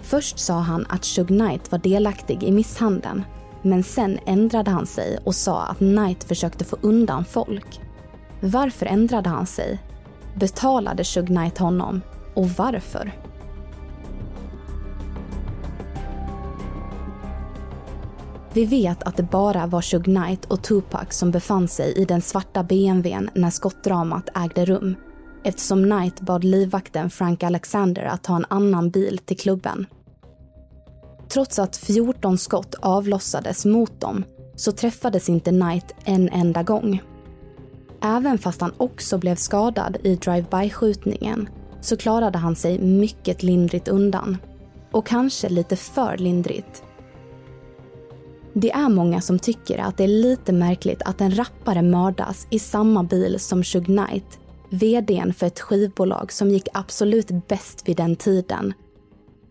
Först 0.00 0.38
sa 0.38 0.54
han 0.54 0.86
att 0.88 1.04
Shug 1.04 1.26
Knight 1.26 1.72
var 1.72 1.78
delaktig 1.78 2.42
i 2.42 2.52
misshandeln 2.52 3.24
men 3.64 3.82
sen 3.82 4.18
ändrade 4.26 4.70
han 4.70 4.86
sig 4.86 5.18
och 5.24 5.34
sa 5.34 5.62
att 5.62 5.78
Knight 5.78 6.24
försökte 6.24 6.64
få 6.64 6.76
undan 6.80 7.24
folk. 7.24 7.80
Varför 8.40 8.86
ändrade 8.86 9.28
han 9.28 9.46
sig? 9.46 9.78
Betalade 10.34 11.04
Shug 11.04 11.26
Knight 11.26 11.58
honom? 11.58 12.00
Och 12.34 12.48
varför? 12.48 13.12
Vi 18.54 18.64
vet 18.64 19.02
att 19.02 19.16
det 19.16 19.22
bara 19.22 19.66
var 19.66 19.80
Suge 19.80 20.04
Knight 20.04 20.44
och 20.44 20.62
Tupac 20.62 21.06
som 21.10 21.30
befann 21.30 21.68
sig 21.68 21.92
i 21.92 22.04
den 22.04 22.22
svarta 22.22 22.62
BMWn 22.62 23.30
när 23.34 23.50
skottdramat 23.50 24.28
ägde 24.34 24.64
rum 24.64 24.94
eftersom 25.44 25.84
Knight 25.84 26.20
bad 26.20 26.44
livvakten 26.44 27.10
Frank 27.10 27.42
Alexander 27.42 28.04
att 28.04 28.22
ta 28.22 28.36
en 28.36 28.46
annan 28.48 28.90
bil 28.90 29.18
till 29.18 29.36
klubben. 29.38 29.86
Trots 31.28 31.58
att 31.58 31.76
14 31.76 32.38
skott 32.38 32.74
avlossades 32.74 33.64
mot 33.64 34.00
dem 34.00 34.24
så 34.56 34.72
träffades 34.72 35.28
inte 35.28 35.50
Knight 35.50 35.94
en 36.04 36.28
enda 36.28 36.62
gång. 36.62 37.02
Även 38.02 38.38
fast 38.38 38.60
han 38.60 38.72
också 38.76 39.18
blev 39.18 39.36
skadad 39.36 39.96
i 40.02 40.16
drive-by-skjutningen 40.16 41.48
så 41.80 41.96
klarade 41.96 42.38
han 42.38 42.56
sig 42.56 42.78
mycket 42.78 43.42
lindrigt 43.42 43.88
undan. 43.88 44.36
Och 44.92 45.06
kanske 45.06 45.48
lite 45.48 45.76
för 45.76 46.16
lindrigt. 46.16 46.82
Det 48.56 48.72
är 48.72 48.88
många 48.88 49.20
som 49.20 49.38
tycker 49.38 49.78
att 49.78 49.96
det 49.96 50.04
är 50.04 50.08
lite 50.08 50.52
märkligt 50.52 51.02
att 51.02 51.20
en 51.20 51.36
rappare 51.36 51.82
mördas 51.82 52.46
i 52.50 52.58
samma 52.58 53.02
bil 53.02 53.40
som 53.40 53.64
Suge 53.64 53.84
Knight, 53.84 54.38
VDn 54.70 55.32
för 55.32 55.46
ett 55.46 55.60
skivbolag 55.60 56.32
som 56.32 56.50
gick 56.50 56.68
absolut 56.74 57.48
bäst 57.48 57.88
vid 57.88 57.96
den 57.96 58.16
tiden 58.16 58.72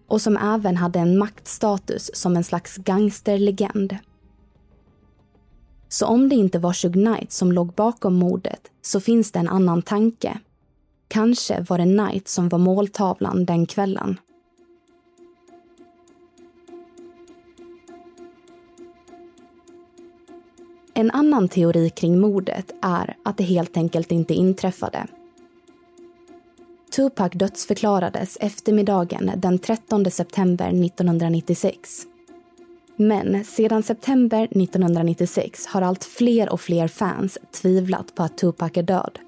och 0.08 0.22
som 0.22 0.38
även 0.38 0.78
hade 0.78 1.00
en 1.00 1.18
maktstatus 1.18 2.12
som 2.14 2.36
en 2.36 2.44
slags 2.44 2.78
gangsterlegend. 2.78 3.98
Så 5.90 6.06
om 6.06 6.30
det 6.30 6.36
inte 6.36 6.60
var 6.60 6.74
Suge 6.74 6.94
Knight 6.94 7.32
som 7.32 7.52
låg 7.52 7.74
bakom 7.74 8.16
mordet 8.16 8.62
så 8.82 9.00
finns 9.00 9.32
det 9.32 9.40
en 9.40 9.50
annan 9.50 9.82
tanke. 9.82 10.40
Kanske 11.08 11.62
var 11.62 11.78
det 11.78 11.84
Knight 11.84 12.28
som 12.28 12.50
var 12.50 12.60
måltavlan 12.60 13.46
den 13.46 13.66
kvällen. 13.66 14.18
En 20.96 21.12
annan 21.12 21.48
teori 21.48 21.90
kring 21.90 22.20
mordet 22.20 22.74
är 22.82 23.16
att 23.24 23.38
det 23.38 23.44
helt 23.44 23.78
enkelt 23.78 24.12
inte 24.12 24.34
inträffade. 24.34 25.08
Tupac 26.96 27.32
dödsförklarades 27.32 28.38
eftermiddagen 28.42 29.32
den 29.38 29.60
13 29.60 30.12
september 30.12 30.68
1996. 30.68 32.02
Men 32.96 33.44
sedan 33.44 33.84
september 33.84 34.44
1996 34.44 35.66
har 35.66 35.82
allt 35.82 36.04
fler 36.04 36.50
och 36.50 36.62
fler 36.62 36.88
fans 36.88 37.38
tvivlat 37.52 38.16
på 38.16 38.24
att 38.24 38.38
Tupac 38.38 38.72
är 38.76 38.84
död. 38.84 39.20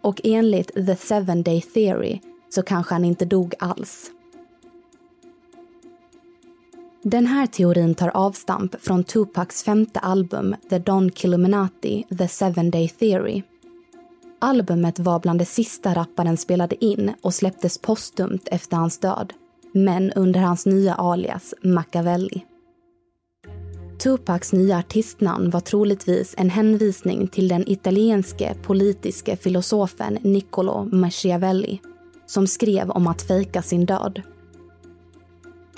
Och 0.00 0.20
enligt 0.24 0.74
The 0.74 0.96
Seven 0.96 1.42
Day 1.42 1.60
Theory 1.60 2.20
så 2.48 2.62
kanske 2.62 2.94
han 2.94 3.04
inte 3.04 3.24
dog 3.24 3.54
alls. 3.58 4.10
Den 7.02 7.26
här 7.26 7.46
teorin 7.46 7.94
tar 7.94 8.08
avstamp 8.08 8.74
från 8.80 9.04
Tupacs 9.04 9.62
femte 9.62 10.00
album 10.00 10.54
The 10.70 10.78
Don 10.78 11.10
Killuminati, 11.10 12.04
The 12.18 12.28
Seven 12.28 12.70
Day 12.70 12.88
Theory. 12.88 13.42
Albumet 14.38 14.98
var 14.98 15.20
bland 15.20 15.38
det 15.38 15.44
sista 15.44 15.94
rapparen 15.94 16.36
spelade 16.36 16.84
in 16.84 17.12
och 17.22 17.34
släpptes 17.34 17.78
postumt 17.78 18.48
efter 18.50 18.76
hans 18.76 18.98
död, 18.98 19.32
men 19.72 20.12
under 20.12 20.40
hans 20.40 20.66
nya 20.66 20.94
alias 20.94 21.54
Machiavelli. 21.62 22.44
Tupacs 23.98 24.52
nya 24.52 24.78
artistnamn 24.78 25.50
var 25.50 25.60
troligtvis 25.60 26.34
en 26.38 26.50
hänvisning 26.50 27.28
till 27.28 27.48
den 27.48 27.68
italienske 27.68 28.54
politiske 28.62 29.36
filosofen 29.36 30.18
Niccolo 30.22 30.88
Machiavelli 30.92 31.80
som 32.26 32.46
skrev 32.46 32.90
om 32.90 33.06
att 33.06 33.22
fejka 33.22 33.62
sin 33.62 33.86
död. 33.86 34.22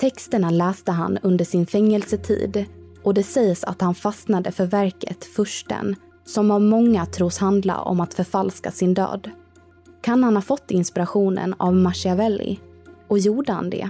Texterna 0.00 0.50
läste 0.50 0.92
han 0.92 1.18
under 1.22 1.44
sin 1.44 1.66
fängelsetid 1.66 2.64
och 3.02 3.14
det 3.14 3.22
sägs 3.22 3.64
att 3.64 3.80
han 3.80 3.94
fastnade 3.94 4.52
för 4.52 4.66
verket 4.66 5.24
Fursten 5.24 5.96
som 6.24 6.50
av 6.50 6.60
många 6.62 7.06
tros 7.06 7.38
handla 7.38 7.80
om 7.80 8.00
att 8.00 8.14
förfalska 8.14 8.70
sin 8.70 8.94
död. 8.94 9.30
Kan 10.02 10.24
han 10.24 10.34
ha 10.34 10.42
fått 10.42 10.70
inspirationen 10.70 11.54
av 11.58 11.74
Machiavelli? 11.74 12.60
Och 13.08 13.18
gjorde 13.18 13.52
han 13.52 13.70
det? 13.70 13.88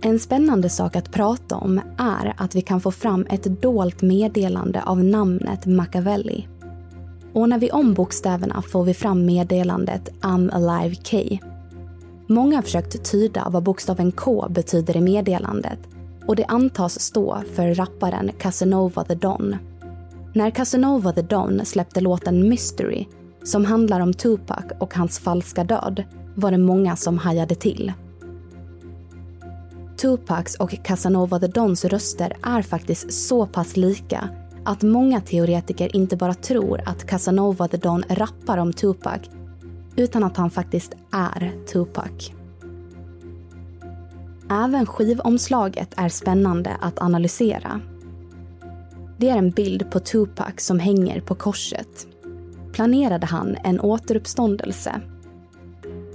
En 0.00 0.18
spännande 0.18 0.70
sak 0.70 0.96
att 0.96 1.12
prata 1.12 1.56
om 1.56 1.80
är 1.98 2.34
att 2.36 2.54
vi 2.54 2.62
kan 2.62 2.80
få 2.80 2.90
fram 2.90 3.26
ett 3.30 3.62
dolt 3.62 4.02
meddelande 4.02 4.82
av 4.82 5.04
namnet 5.04 5.66
Machiavelli. 5.66 6.48
Och 7.32 7.48
när 7.48 7.58
vi 7.58 7.70
om 7.70 7.94
bokstäverna 7.94 8.62
får 8.62 8.84
vi 8.84 8.94
fram 8.94 9.26
meddelandet 9.26 10.08
I'm 10.20 10.50
alive 10.52 10.96
K 11.10 11.38
Många 12.30 12.56
har 12.56 12.62
försökt 12.62 13.10
tyda 13.10 13.48
vad 13.50 13.62
bokstaven 13.62 14.12
K 14.12 14.46
betyder 14.50 14.96
i 14.96 15.00
meddelandet 15.00 15.78
och 16.26 16.36
det 16.36 16.44
antas 16.44 17.00
stå 17.00 17.42
för 17.54 17.74
rapparen 17.74 18.30
Casanova 18.38 19.04
the 19.04 19.14
Don. 19.14 19.56
När 20.34 20.50
Casanova 20.50 21.12
the 21.12 21.22
Don 21.22 21.64
släppte 21.64 22.00
låten 22.00 22.48
Mystery 22.48 23.06
som 23.42 23.64
handlar 23.64 24.00
om 24.00 24.14
Tupac 24.14 24.64
och 24.78 24.94
hans 24.94 25.18
falska 25.18 25.64
död 25.64 26.04
var 26.34 26.50
det 26.50 26.58
många 26.58 26.96
som 26.96 27.18
hajade 27.18 27.54
till. 27.54 27.92
Tupacs 29.96 30.54
och 30.54 30.84
Casanova 30.84 31.38
the 31.38 31.46
Dons 31.46 31.84
röster 31.84 32.36
är 32.42 32.62
faktiskt 32.62 33.12
så 33.12 33.46
pass 33.46 33.76
lika 33.76 34.28
att 34.64 34.82
många 34.82 35.20
teoretiker 35.20 35.96
inte 35.96 36.16
bara 36.16 36.34
tror 36.34 36.82
att 36.86 37.06
Casanova 37.06 37.68
the 37.68 37.76
Don 37.76 38.04
rappar 38.08 38.58
om 38.58 38.72
Tupac 38.72 39.20
utan 39.96 40.24
att 40.24 40.36
han 40.36 40.50
faktiskt 40.50 40.92
är 41.10 41.52
Tupac. 41.72 42.32
Även 44.50 44.86
skivomslaget 44.86 45.94
är 45.96 46.08
spännande 46.08 46.76
att 46.80 47.02
analysera. 47.02 47.80
Det 49.18 49.28
är 49.28 49.36
en 49.36 49.50
bild 49.50 49.90
på 49.90 50.00
Tupac 50.00 50.52
som 50.56 50.78
hänger 50.78 51.20
på 51.20 51.34
korset. 51.34 52.08
Planerade 52.72 53.26
han 53.26 53.56
en 53.64 53.80
återuppståndelse? 53.80 55.00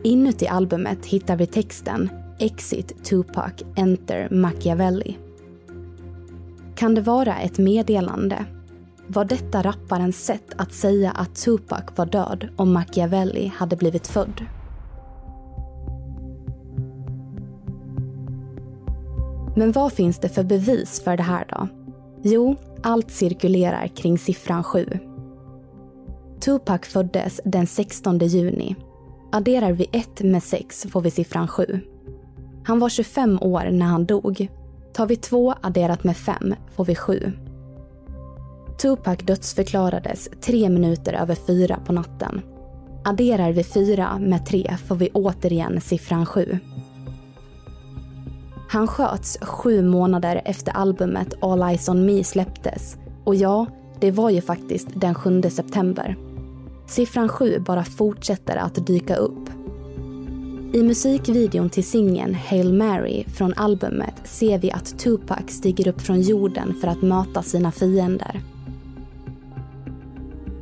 Inuti 0.04 0.48
albumet 0.48 1.06
hittar 1.06 1.36
vi 1.36 1.48
texten 1.48 2.10
Exit 2.40 3.04
Tupac, 3.04 3.54
Enter 3.76 4.30
Machiavelli. 4.30 5.18
Kan 6.76 6.96
det 6.96 7.02
vara 7.02 7.38
ett 7.38 7.58
meddelande? 7.58 8.46
Var 9.08 9.26
detta 9.26 9.62
rapparens 9.62 10.26
sätt 10.26 10.54
att 10.58 10.74
säga 10.74 11.12
att 11.12 11.36
Tupac 11.36 11.84
var 11.96 12.06
död 12.06 12.48
om 12.56 12.74
Machiavelli 12.74 13.52
hade 13.56 13.76
blivit 13.76 14.08
född? 14.08 14.46
Men 19.56 19.72
vad 19.72 19.94
finns 19.94 20.20
det 20.20 20.30
för 20.30 20.44
bevis 20.44 21.02
för 21.04 21.18
det 21.18 21.24
här 21.24 21.46
då? 21.50 21.68
Jo, 22.24 22.56
allt 22.84 23.12
cirkulerar 23.12 23.88
kring 23.88 24.18
siffran 24.18 24.64
7. 24.64 24.86
Tupac 26.40 26.82
föddes 26.82 27.42
den 27.46 27.68
16 27.68 28.18
juni. 28.18 28.76
Adderar 29.32 29.72
vi 29.72 29.88
1 29.92 30.24
med 30.24 30.44
6 30.44 30.88
får 30.92 31.02
vi 31.02 31.12
siffran 31.12 31.48
7. 31.48 31.80
Han 32.66 32.80
var 32.80 32.90
25 32.90 33.40
år 33.42 33.70
när 33.72 33.86
han 33.86 34.06
dog. 34.06 34.48
Tar 34.94 35.08
vi 35.08 35.16
2 35.16 35.54
adderat 35.62 36.04
med 36.04 36.18
5 36.18 36.54
får 36.76 36.86
vi 36.86 36.96
7. 36.96 37.34
Tupac 38.78 39.20
dödsförklarades 39.24 40.30
tre 40.42 40.70
minuter 40.70 41.14
över 41.14 41.36
fyra 41.36 41.80
på 41.86 41.94
natten. 41.94 42.42
Adderar 43.04 43.52
vi 43.52 43.64
fyra 43.64 44.20
med 44.20 44.46
tre 44.46 44.78
får 44.88 44.96
vi 44.96 45.10
återigen 45.14 45.82
siffran 45.82 46.26
sju. 46.26 46.60
Han 48.70 48.88
sköts 48.88 49.38
sju 49.42 49.82
månader 49.82 50.42
efter 50.46 50.72
albumet 50.72 51.34
All 51.42 51.62
Eyes 51.62 51.90
On 51.90 52.06
Me 52.06 52.24
släpptes. 52.24 52.98
Och 53.24 53.36
ja, 53.36 53.66
det 54.00 54.12
var 54.12 54.30
ju 54.30 54.42
faktiskt 54.42 54.88
den 54.94 55.16
7 55.16 55.42
september. 55.42 56.18
Siffran 56.88 57.30
7 57.30 57.60
bara 57.60 57.84
fortsätter 57.84 58.58
att 58.58 58.88
dyka 58.88 59.16
upp. 59.16 59.50
I 60.74 60.84
musikvideon 60.84 61.70
till 61.70 61.84
singeln 61.84 62.36
Hail 62.36 62.74
Mary 62.74 63.24
från 63.24 63.54
albumet 63.54 64.16
ser 64.24 64.60
vi 64.60 64.72
att 64.72 65.00
Tupac 65.00 65.44
stiger 65.48 65.88
upp 65.88 66.02
från 66.02 66.22
jorden 66.22 66.76
för 66.82 66.88
att 66.88 67.02
möta 67.02 67.42
sina 67.42 67.72
fiender. 67.72 68.42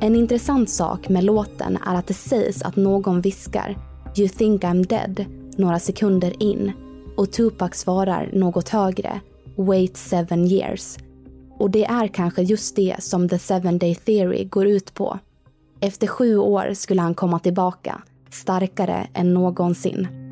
En 0.04 0.16
intressant 0.16 0.70
sak 0.70 1.08
med 1.08 1.24
låten 1.24 1.78
är 1.86 1.94
att 1.94 2.06
det 2.06 2.14
sägs 2.14 2.62
att 2.62 2.76
någon 2.76 3.20
viskar 3.20 3.76
“You 4.16 4.28
think 4.28 4.62
I'm 4.62 4.86
dead” 4.86 5.24
några 5.56 5.78
sekunder 5.78 6.42
in 6.42 6.72
och 7.16 7.32
Tupac 7.32 7.74
svarar 7.74 8.30
något 8.32 8.68
högre, 8.68 9.20
“Wait 9.56 9.96
seven 9.96 10.46
years”. 10.46 10.96
Och 11.58 11.70
det 11.70 11.84
är 11.84 12.08
kanske 12.08 12.42
just 12.42 12.76
det 12.76 12.96
som 12.98 13.28
the 13.28 13.38
seven 13.38 13.78
day 13.78 13.94
theory 13.94 14.44
går 14.44 14.66
ut 14.66 14.94
på. 14.94 15.18
Efter 15.80 16.06
sju 16.06 16.38
år 16.38 16.74
skulle 16.74 17.02
han 17.02 17.14
komma 17.14 17.38
tillbaka, 17.38 18.02
starkare 18.30 19.06
än 19.14 19.34
någonsin. 19.34 20.23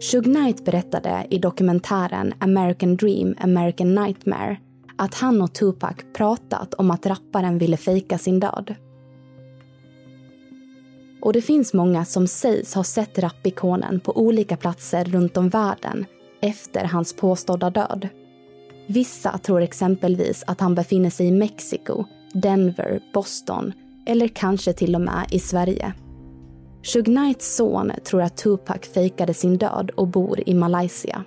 Shug 0.00 0.24
Knight 0.24 0.64
berättade 0.64 1.26
i 1.30 1.38
dokumentären 1.38 2.34
American 2.38 2.96
Dream, 2.96 3.34
American 3.40 3.94
Nightmare 3.94 4.56
att 4.98 5.14
han 5.14 5.42
och 5.42 5.54
Tupac 5.54 5.96
pratat 6.12 6.74
om 6.74 6.90
att 6.90 7.06
rapparen 7.06 7.58
ville 7.58 7.76
fejka 7.76 8.18
sin 8.18 8.40
död. 8.40 8.74
Och 11.22 11.32
det 11.32 11.42
finns 11.42 11.74
många 11.74 12.04
som 12.04 12.26
sägs 12.26 12.74
ha 12.74 12.84
sett 12.84 13.18
rappikonen 13.18 14.00
på 14.00 14.18
olika 14.18 14.56
platser 14.56 15.04
runt 15.04 15.36
om 15.36 15.48
världen 15.48 16.06
efter 16.42 16.84
hans 16.84 17.16
påstådda 17.16 17.70
död. 17.70 18.08
Vissa 18.86 19.38
tror 19.38 19.60
exempelvis 19.60 20.44
att 20.46 20.60
han 20.60 20.74
befinner 20.74 21.10
sig 21.10 21.26
i 21.26 21.32
Mexiko, 21.32 22.04
Denver, 22.32 23.00
Boston 23.14 23.72
eller 24.06 24.28
kanske 24.28 24.72
till 24.72 24.94
och 24.94 25.00
med 25.00 25.26
i 25.30 25.38
Sverige. 25.38 25.94
Shug 26.82 27.04
Knights 27.04 27.56
son 27.56 27.92
tror 28.04 28.22
att 28.22 28.36
Tupac 28.36 28.80
fejkade 28.94 29.34
sin 29.34 29.58
död 29.58 29.90
och 29.90 30.08
bor 30.08 30.48
i 30.48 30.54
Malaysia. 30.54 31.24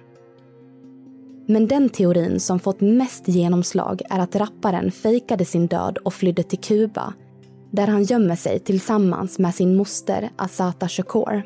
Men 1.47 1.67
den 1.67 1.89
teorin 1.89 2.39
som 2.39 2.59
fått 2.59 2.81
mest 2.81 3.27
genomslag 3.27 4.01
är 4.09 4.19
att 4.19 4.35
rapparen 4.35 4.91
fejkade 4.91 5.45
sin 5.45 5.67
död 5.67 5.97
och 5.97 6.13
flydde 6.13 6.43
till 6.43 6.59
Kuba 6.59 7.13
där 7.71 7.87
han 7.87 8.03
gömmer 8.03 8.35
sig 8.35 8.59
tillsammans 8.59 9.39
med 9.39 9.55
sin 9.55 9.75
moster 9.75 10.29
Asata 10.35 10.87
Shakur. 10.87 11.43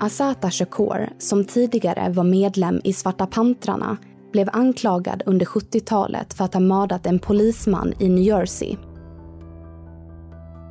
Asata 0.00 0.50
Shakur, 0.50 1.12
som 1.18 1.44
tidigare 1.44 2.10
var 2.10 2.24
medlem 2.24 2.80
i 2.84 2.92
Svarta 2.92 3.26
pantrarna 3.26 3.96
blev 4.32 4.48
anklagad 4.52 5.22
under 5.26 5.46
70-talet 5.46 6.34
för 6.34 6.44
att 6.44 6.54
ha 6.54 6.60
mördat 6.60 7.06
en 7.06 7.18
polisman 7.18 7.92
i 7.98 8.08
New 8.08 8.24
Jersey. 8.24 8.76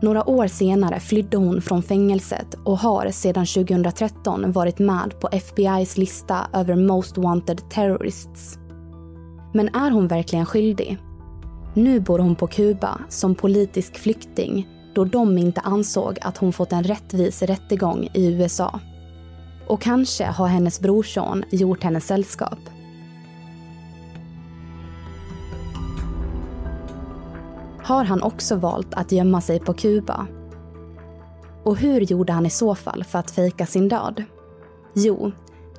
Några 0.01 0.29
år 0.29 0.47
senare 0.47 0.99
flydde 0.99 1.37
hon 1.37 1.61
från 1.61 1.83
fängelset 1.83 2.55
och 2.65 2.77
har 2.77 3.09
sedan 3.11 3.45
2013 3.45 4.51
varit 4.51 4.79
med 4.79 5.19
på 5.19 5.27
FBI's 5.27 5.99
lista 5.99 6.47
över 6.53 6.75
Most 6.75 7.17
Wanted 7.17 7.61
Terrorists. 7.69 8.57
Men 9.53 9.75
är 9.75 9.91
hon 9.91 10.07
verkligen 10.07 10.45
skyldig? 10.45 10.97
Nu 11.73 11.99
bor 11.99 12.19
hon 12.19 12.35
på 12.35 12.47
Kuba 12.47 12.99
som 13.09 13.35
politisk 13.35 13.97
flykting 13.97 14.67
då 14.93 15.05
de 15.05 15.37
inte 15.37 15.61
ansåg 15.61 16.17
att 16.21 16.37
hon 16.37 16.53
fått 16.53 16.71
en 16.71 16.83
rättvis 16.83 17.41
rättegång 17.41 18.09
i 18.13 18.33
USA. 18.33 18.79
Och 19.67 19.81
kanske 19.81 20.25
har 20.25 20.47
hennes 20.47 20.79
brorson 20.79 21.43
gjort 21.51 21.83
henne 21.83 22.01
sällskap. 22.01 22.59
Har 27.91 28.03
han 28.03 28.23
också 28.23 28.55
valt 28.55 28.93
att 28.93 29.11
gömma 29.11 29.41
sig 29.41 29.59
på 29.59 29.73
Kuba? 29.73 30.27
Och 31.63 31.77
hur 31.77 32.01
gjorde 32.01 32.33
han 32.33 32.45
i 32.45 32.49
så 32.49 32.75
fall 32.75 33.03
för 33.03 33.19
att 33.19 33.31
fejka 33.31 33.65
sin 33.65 33.89
död? 33.89 34.23
Jo, 34.93 35.31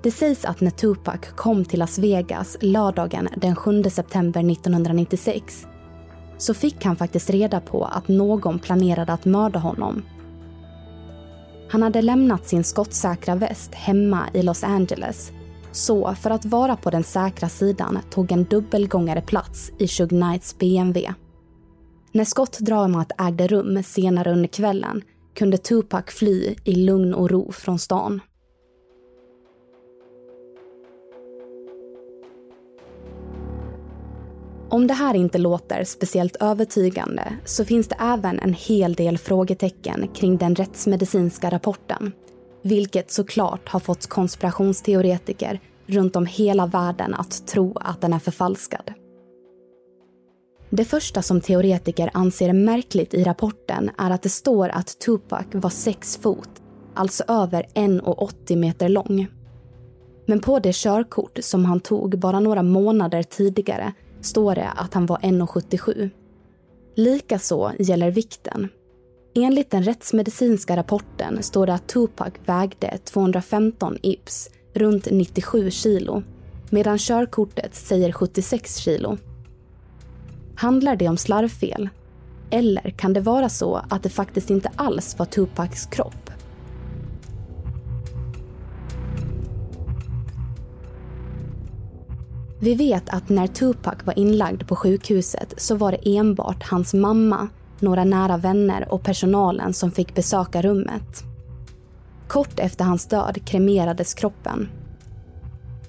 det 0.03 0.11
sägs 0.11 0.45
att 0.45 0.61
när 0.61 0.71
Tupac 0.71 1.21
kom 1.37 1.65
till 1.65 1.79
Las 1.79 1.99
Vegas 1.99 2.57
lördagen 2.61 3.29
den 3.37 3.57
7 3.57 3.83
september 3.83 4.51
1996 4.51 5.67
så 6.39 6.55
fick 6.55 6.85
han 6.85 6.97
faktiskt 6.97 7.31
reda 7.31 7.61
på 7.61 7.85
att 7.85 8.09
någon 8.09 8.59
planerade 8.59 9.13
att 9.13 9.25
mörda 9.25 9.59
honom. 9.59 10.03
Han 11.71 11.83
hade 11.83 12.03
lämnat 12.03 12.49
sin 12.49 12.65
skottsäkra 12.65 13.35
väst 13.35 13.75
hemma 13.75 14.23
i 14.33 14.43
Los 14.43 14.65
Angeles 14.65 15.33
så 15.73 16.15
för 16.15 16.31
att 16.31 16.45
vara 16.45 16.77
på 16.77 16.91
den 16.91 17.05
säkra 17.05 17.49
sidan 17.49 17.99
tog 18.11 18.33
en 18.33 18.45
dubbelgångare 18.45 19.21
plats 19.21 19.73
i 19.79 19.89
Shug 19.89 20.09
Knights 20.09 20.59
BMW. 20.59 21.15
När 22.15 22.25
skottdramat 22.25 23.13
ägde 23.19 23.47
rum 23.47 23.83
senare 23.83 24.33
under 24.33 24.49
kvällen 24.49 25.03
kunde 25.35 25.59
Tupac 25.59 26.05
fly 26.07 26.55
i 26.65 26.75
lugn 26.75 27.15
och 27.15 27.31
ro 27.31 27.53
från 27.53 27.79
stan. 27.79 28.21
Om 34.69 34.87
det 34.87 34.95
här 34.95 35.15
inte 35.15 35.39
låter 35.39 35.85
speciellt 35.85 36.37
övertygande 36.37 37.37
så 37.45 37.65
finns 37.65 37.89
det 37.89 37.97
även 38.01 38.39
en 38.39 38.55
hel 38.55 38.95
del 38.95 39.19
frågetecken 39.19 40.09
kring 40.15 40.37
den 40.37 40.55
rättsmedicinska 40.55 41.51
rapporten. 41.51 42.13
Vilket 42.63 43.11
såklart 43.11 43.69
har 43.69 43.81
fått 43.81 44.07
konspirationsteoretiker 44.07 45.61
runt 45.87 46.17
om 46.17 46.27
hela 46.27 46.67
världen 46.67 47.15
att 47.15 47.47
tro 47.47 47.77
att 47.81 48.01
den 48.01 48.13
är 48.13 48.19
förfalskad. 48.19 49.02
Det 50.75 50.85
första 50.85 51.23
som 51.23 51.41
teoretiker 51.41 52.11
anser 52.15 52.53
märkligt 52.53 53.15
i 53.15 53.25
rapporten 53.25 53.91
är 53.99 54.11
att 54.11 54.23
det 54.23 54.29
står 54.29 54.69
att 54.69 54.99
Tupac 54.99 55.47
var 55.53 55.71
sex 55.71 56.17
fot, 56.17 56.49
alltså 56.95 57.25
över 57.29 57.67
1,80 57.75 58.57
meter 58.57 58.89
lång. 58.89 59.27
Men 60.27 60.41
på 60.41 60.59
det 60.59 60.75
körkort 60.75 61.39
som 61.43 61.65
han 61.65 61.81
tog 61.81 62.19
bara 62.19 62.41
några 62.41 62.63
månader 62.63 63.23
tidigare 63.23 63.93
står 64.21 64.55
det 64.55 64.69
att 64.69 64.95
han 64.95 65.07
var 65.07 65.17
1,77. 65.17 66.11
Likaså 66.95 67.73
gäller 67.79 68.11
vikten. 68.11 68.69
Enligt 69.35 69.71
den 69.71 69.83
rättsmedicinska 69.83 70.77
rapporten 70.77 71.43
står 71.43 71.67
det 71.67 71.75
att 71.75 71.89
Tupac 71.89 72.33
vägde 72.47 72.99
215 73.05 73.99
ips, 74.03 74.51
runt 74.75 75.11
97 75.11 75.71
kilo, 75.71 76.23
medan 76.71 76.99
körkortet 76.99 77.75
säger 77.75 78.13
76 78.13 78.77
kilo. 78.77 79.19
Handlar 80.57 80.97
det 80.97 81.09
om 81.09 81.17
slarvfel? 81.17 81.89
Eller 82.51 82.91
kan 82.91 83.13
det 83.13 83.21
vara 83.21 83.49
så 83.49 83.81
att 83.91 84.03
det 84.03 84.09
faktiskt 84.09 84.51
inte 84.51 84.71
alls 84.77 85.19
var 85.19 85.27
Tupacs 85.27 85.87
kropp? 85.87 86.31
Vi 92.61 92.75
vet 92.75 93.09
att 93.09 93.29
när 93.29 93.47
Tupac 93.47 93.95
var 94.05 94.19
inlagd 94.19 94.67
på 94.69 94.77
sjukhuset 94.77 95.55
så 95.57 95.75
var 95.75 95.93
det 95.93 96.17
enbart 96.17 96.63
hans 96.63 96.95
mamma, 96.95 97.49
några 97.81 98.05
nära 98.05 98.37
vänner 98.37 98.93
och 98.93 99.03
personalen 99.03 99.75
som 99.75 99.91
fick 99.91 100.15
besöka 100.15 100.63
rummet. 100.63 101.25
Kort 102.29 102.61
efter 102.61 102.85
hans 102.85 103.07
död 103.07 103.39
kremerades 103.45 104.15
kroppen. 104.15 104.69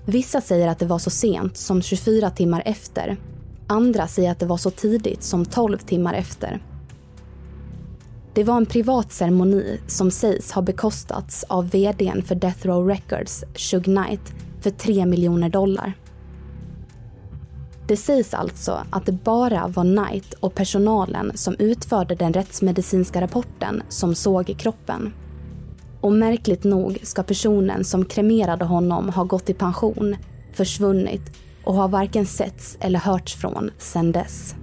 Vissa 0.06 0.42
säger 0.42 0.68
att 0.68 0.80
det 0.80 0.86
var 0.86 1.00
så 1.00 1.10
sent 1.10 1.58
som 1.58 1.82
24 1.82 2.30
timmar 2.30 2.64
efter. 2.66 3.18
Andra 3.74 4.08
säger 4.08 4.32
att 4.32 4.40
det 4.40 4.46
var 4.46 4.58
så 4.58 4.70
tidigt 4.70 5.24
som 5.24 5.46
12 5.46 5.78
timmar 5.78 6.14
efter. 6.14 6.62
Det 8.34 8.44
var 8.44 8.58
en 8.58 8.66
privat 8.66 9.12
ceremoni 9.12 9.80
som 9.88 10.12
sägs 10.12 10.52
ha 10.52 10.62
bekostats 10.62 11.44
av 11.44 11.70
vdn 11.70 12.24
för 12.24 12.36
Death 12.36 12.68
Row 12.68 12.88
Records, 12.88 13.44
Shug 13.56 13.84
Knight, 13.84 14.34
för 14.62 14.70
3 14.70 15.06
miljoner 15.06 15.50
dollar. 15.50 15.94
Det 17.88 17.98
sägs 17.98 18.34
alltså 18.34 18.86
att 18.90 19.06
det 19.06 19.12
bara 19.12 19.68
var 19.68 19.84
Knight 19.84 20.34
och 20.34 20.56
personalen 20.56 21.32
som 21.36 21.56
utförde 21.60 22.16
den 22.16 22.34
rättsmedicinska 22.34 23.22
rapporten 23.22 23.84
som 23.90 24.16
såg 24.16 24.56
kroppen. 24.58 25.14
Och 26.02 26.14
märkligt 26.14 26.64
nog 26.64 27.00
ska 27.04 27.24
personen 27.24 27.84
som 27.84 28.06
kremerade 28.06 28.66
honom 28.66 29.10
ha 29.10 29.24
gått 29.24 29.50
i 29.50 29.54
pension, 29.54 30.16
försvunnit 30.54 31.22
och 31.64 31.74
har 31.74 31.88
varken 31.88 32.26
setts 32.26 32.78
eller 32.80 33.00
hörts 33.00 33.36
från 33.36 33.72
sedan 33.78 34.12
dess. 34.12 34.56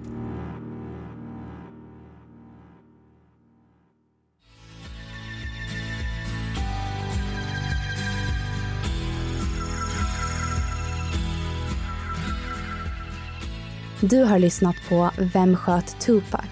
Du 14.03 14.24
har 14.24 14.38
lyssnat 14.38 14.76
på 14.88 15.11
Vem 15.34 15.57
sköt 15.57 16.01
Tupac? 16.01 16.44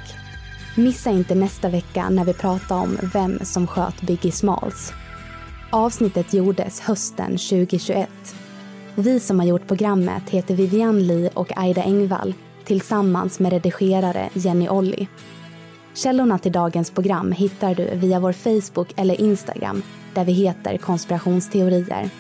Missa 0.77 1.11
inte 1.11 1.35
nästa 1.35 1.69
vecka 1.69 2.11
när 2.11 2.25
vi 2.25 2.35
pratar 2.35 2.77
om 2.77 2.99
vem 3.13 3.39
som 3.43 3.67
sköt 3.67 4.01
Biggie 4.01 4.33
Smalls. 4.33 4.93
Avsnittet 5.71 6.35
gjordes 6.35 6.81
hösten 6.81 7.31
2021. 7.31 8.09
Vi 9.01 9.21
som 9.21 9.39
har 9.39 9.47
gjort 9.47 9.67
programmet 9.67 10.31
heter 10.31 10.55
Vivian 10.55 11.07
Lee 11.07 11.31
och 11.35 11.59
Aida 11.59 11.83
Engvall 11.83 12.35
tillsammans 12.65 13.41
med 13.41 13.53
redigerare 13.53 14.31
Jenny 14.33 14.69
Olli. 14.69 15.09
Källorna 15.95 16.39
till 16.39 16.53
dagens 16.53 16.91
program 16.91 17.33
hittar 17.33 17.75
du 17.75 17.91
via 17.95 18.21
vår 18.21 18.33
Facebook 18.33 18.89
eller 18.97 19.21
Instagram 19.21 19.83
där 20.15 20.25
vi 20.25 20.33
heter 20.33 20.77
konspirationsteorier. 20.77 22.11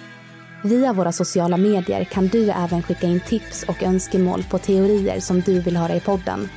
Via 0.64 0.92
våra 0.92 1.12
sociala 1.12 1.56
medier 1.56 2.04
kan 2.04 2.28
du 2.28 2.50
även 2.50 2.82
skicka 2.82 3.06
in 3.06 3.20
tips 3.20 3.64
och 3.68 3.82
önskemål 3.82 4.44
på 4.50 4.58
teorier 4.58 5.20
som 5.20 5.40
du 5.40 5.60
vill 5.60 5.76
höra 5.76 5.96
i 5.96 6.00
podden. 6.00 6.48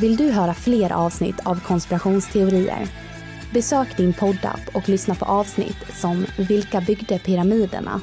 Vill 0.00 0.16
du 0.16 0.30
höra 0.30 0.54
fler 0.54 0.92
avsnitt 0.92 1.40
av 1.44 1.60
konspirationsteorier? 1.60 2.88
Besök 3.52 3.96
din 3.96 4.12
poddapp 4.12 4.60
och 4.74 4.88
lyssna 4.88 5.14
på 5.14 5.24
avsnitt 5.24 5.86
som 6.00 6.26
Vilka 6.38 6.80
byggde 6.80 7.18
pyramiderna? 7.18 8.00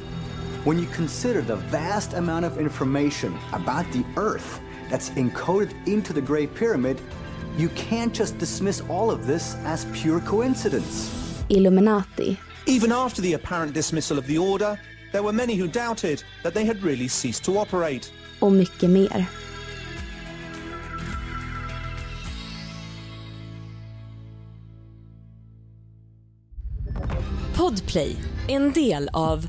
When 0.64 0.78
you 0.78 0.86
consider 0.86 1.42
the 1.42 1.56
vast 1.56 2.14
amount 2.14 2.46
of 2.46 2.56
information 2.56 3.36
about 3.52 3.84
the 3.92 4.02
Earth 4.16 4.62
that's 4.88 5.10
encoded 5.10 5.74
into 5.86 6.14
the 6.14 6.22
Great 6.22 6.54
Pyramid, 6.54 6.98
you 7.58 7.68
can't 7.76 8.14
just 8.14 8.38
dismiss 8.38 8.80
all 8.88 9.10
of 9.10 9.26
this 9.26 9.56
as 9.66 9.84
pure 9.92 10.20
coincidence. 10.20 11.44
Illuminati. 11.50 12.38
Even 12.64 12.92
after 12.92 13.20
the 13.20 13.34
apparent 13.34 13.74
dismissal 13.74 14.16
of 14.16 14.26
the 14.26 14.38
order, 14.38 14.80
there 15.12 15.22
were 15.22 15.34
many 15.34 15.54
who 15.54 15.68
doubted 15.68 16.24
that 16.42 16.54
they 16.54 16.64
had 16.64 16.82
really 16.82 17.08
ceased 17.08 17.44
to 17.44 17.58
operate. 17.58 18.10
och 18.40 18.52
mycket 18.52 18.90
mer. 18.90 19.26
Podplay, 27.54 28.16
en 28.48 28.72
del 28.72 29.08
av 29.12 29.48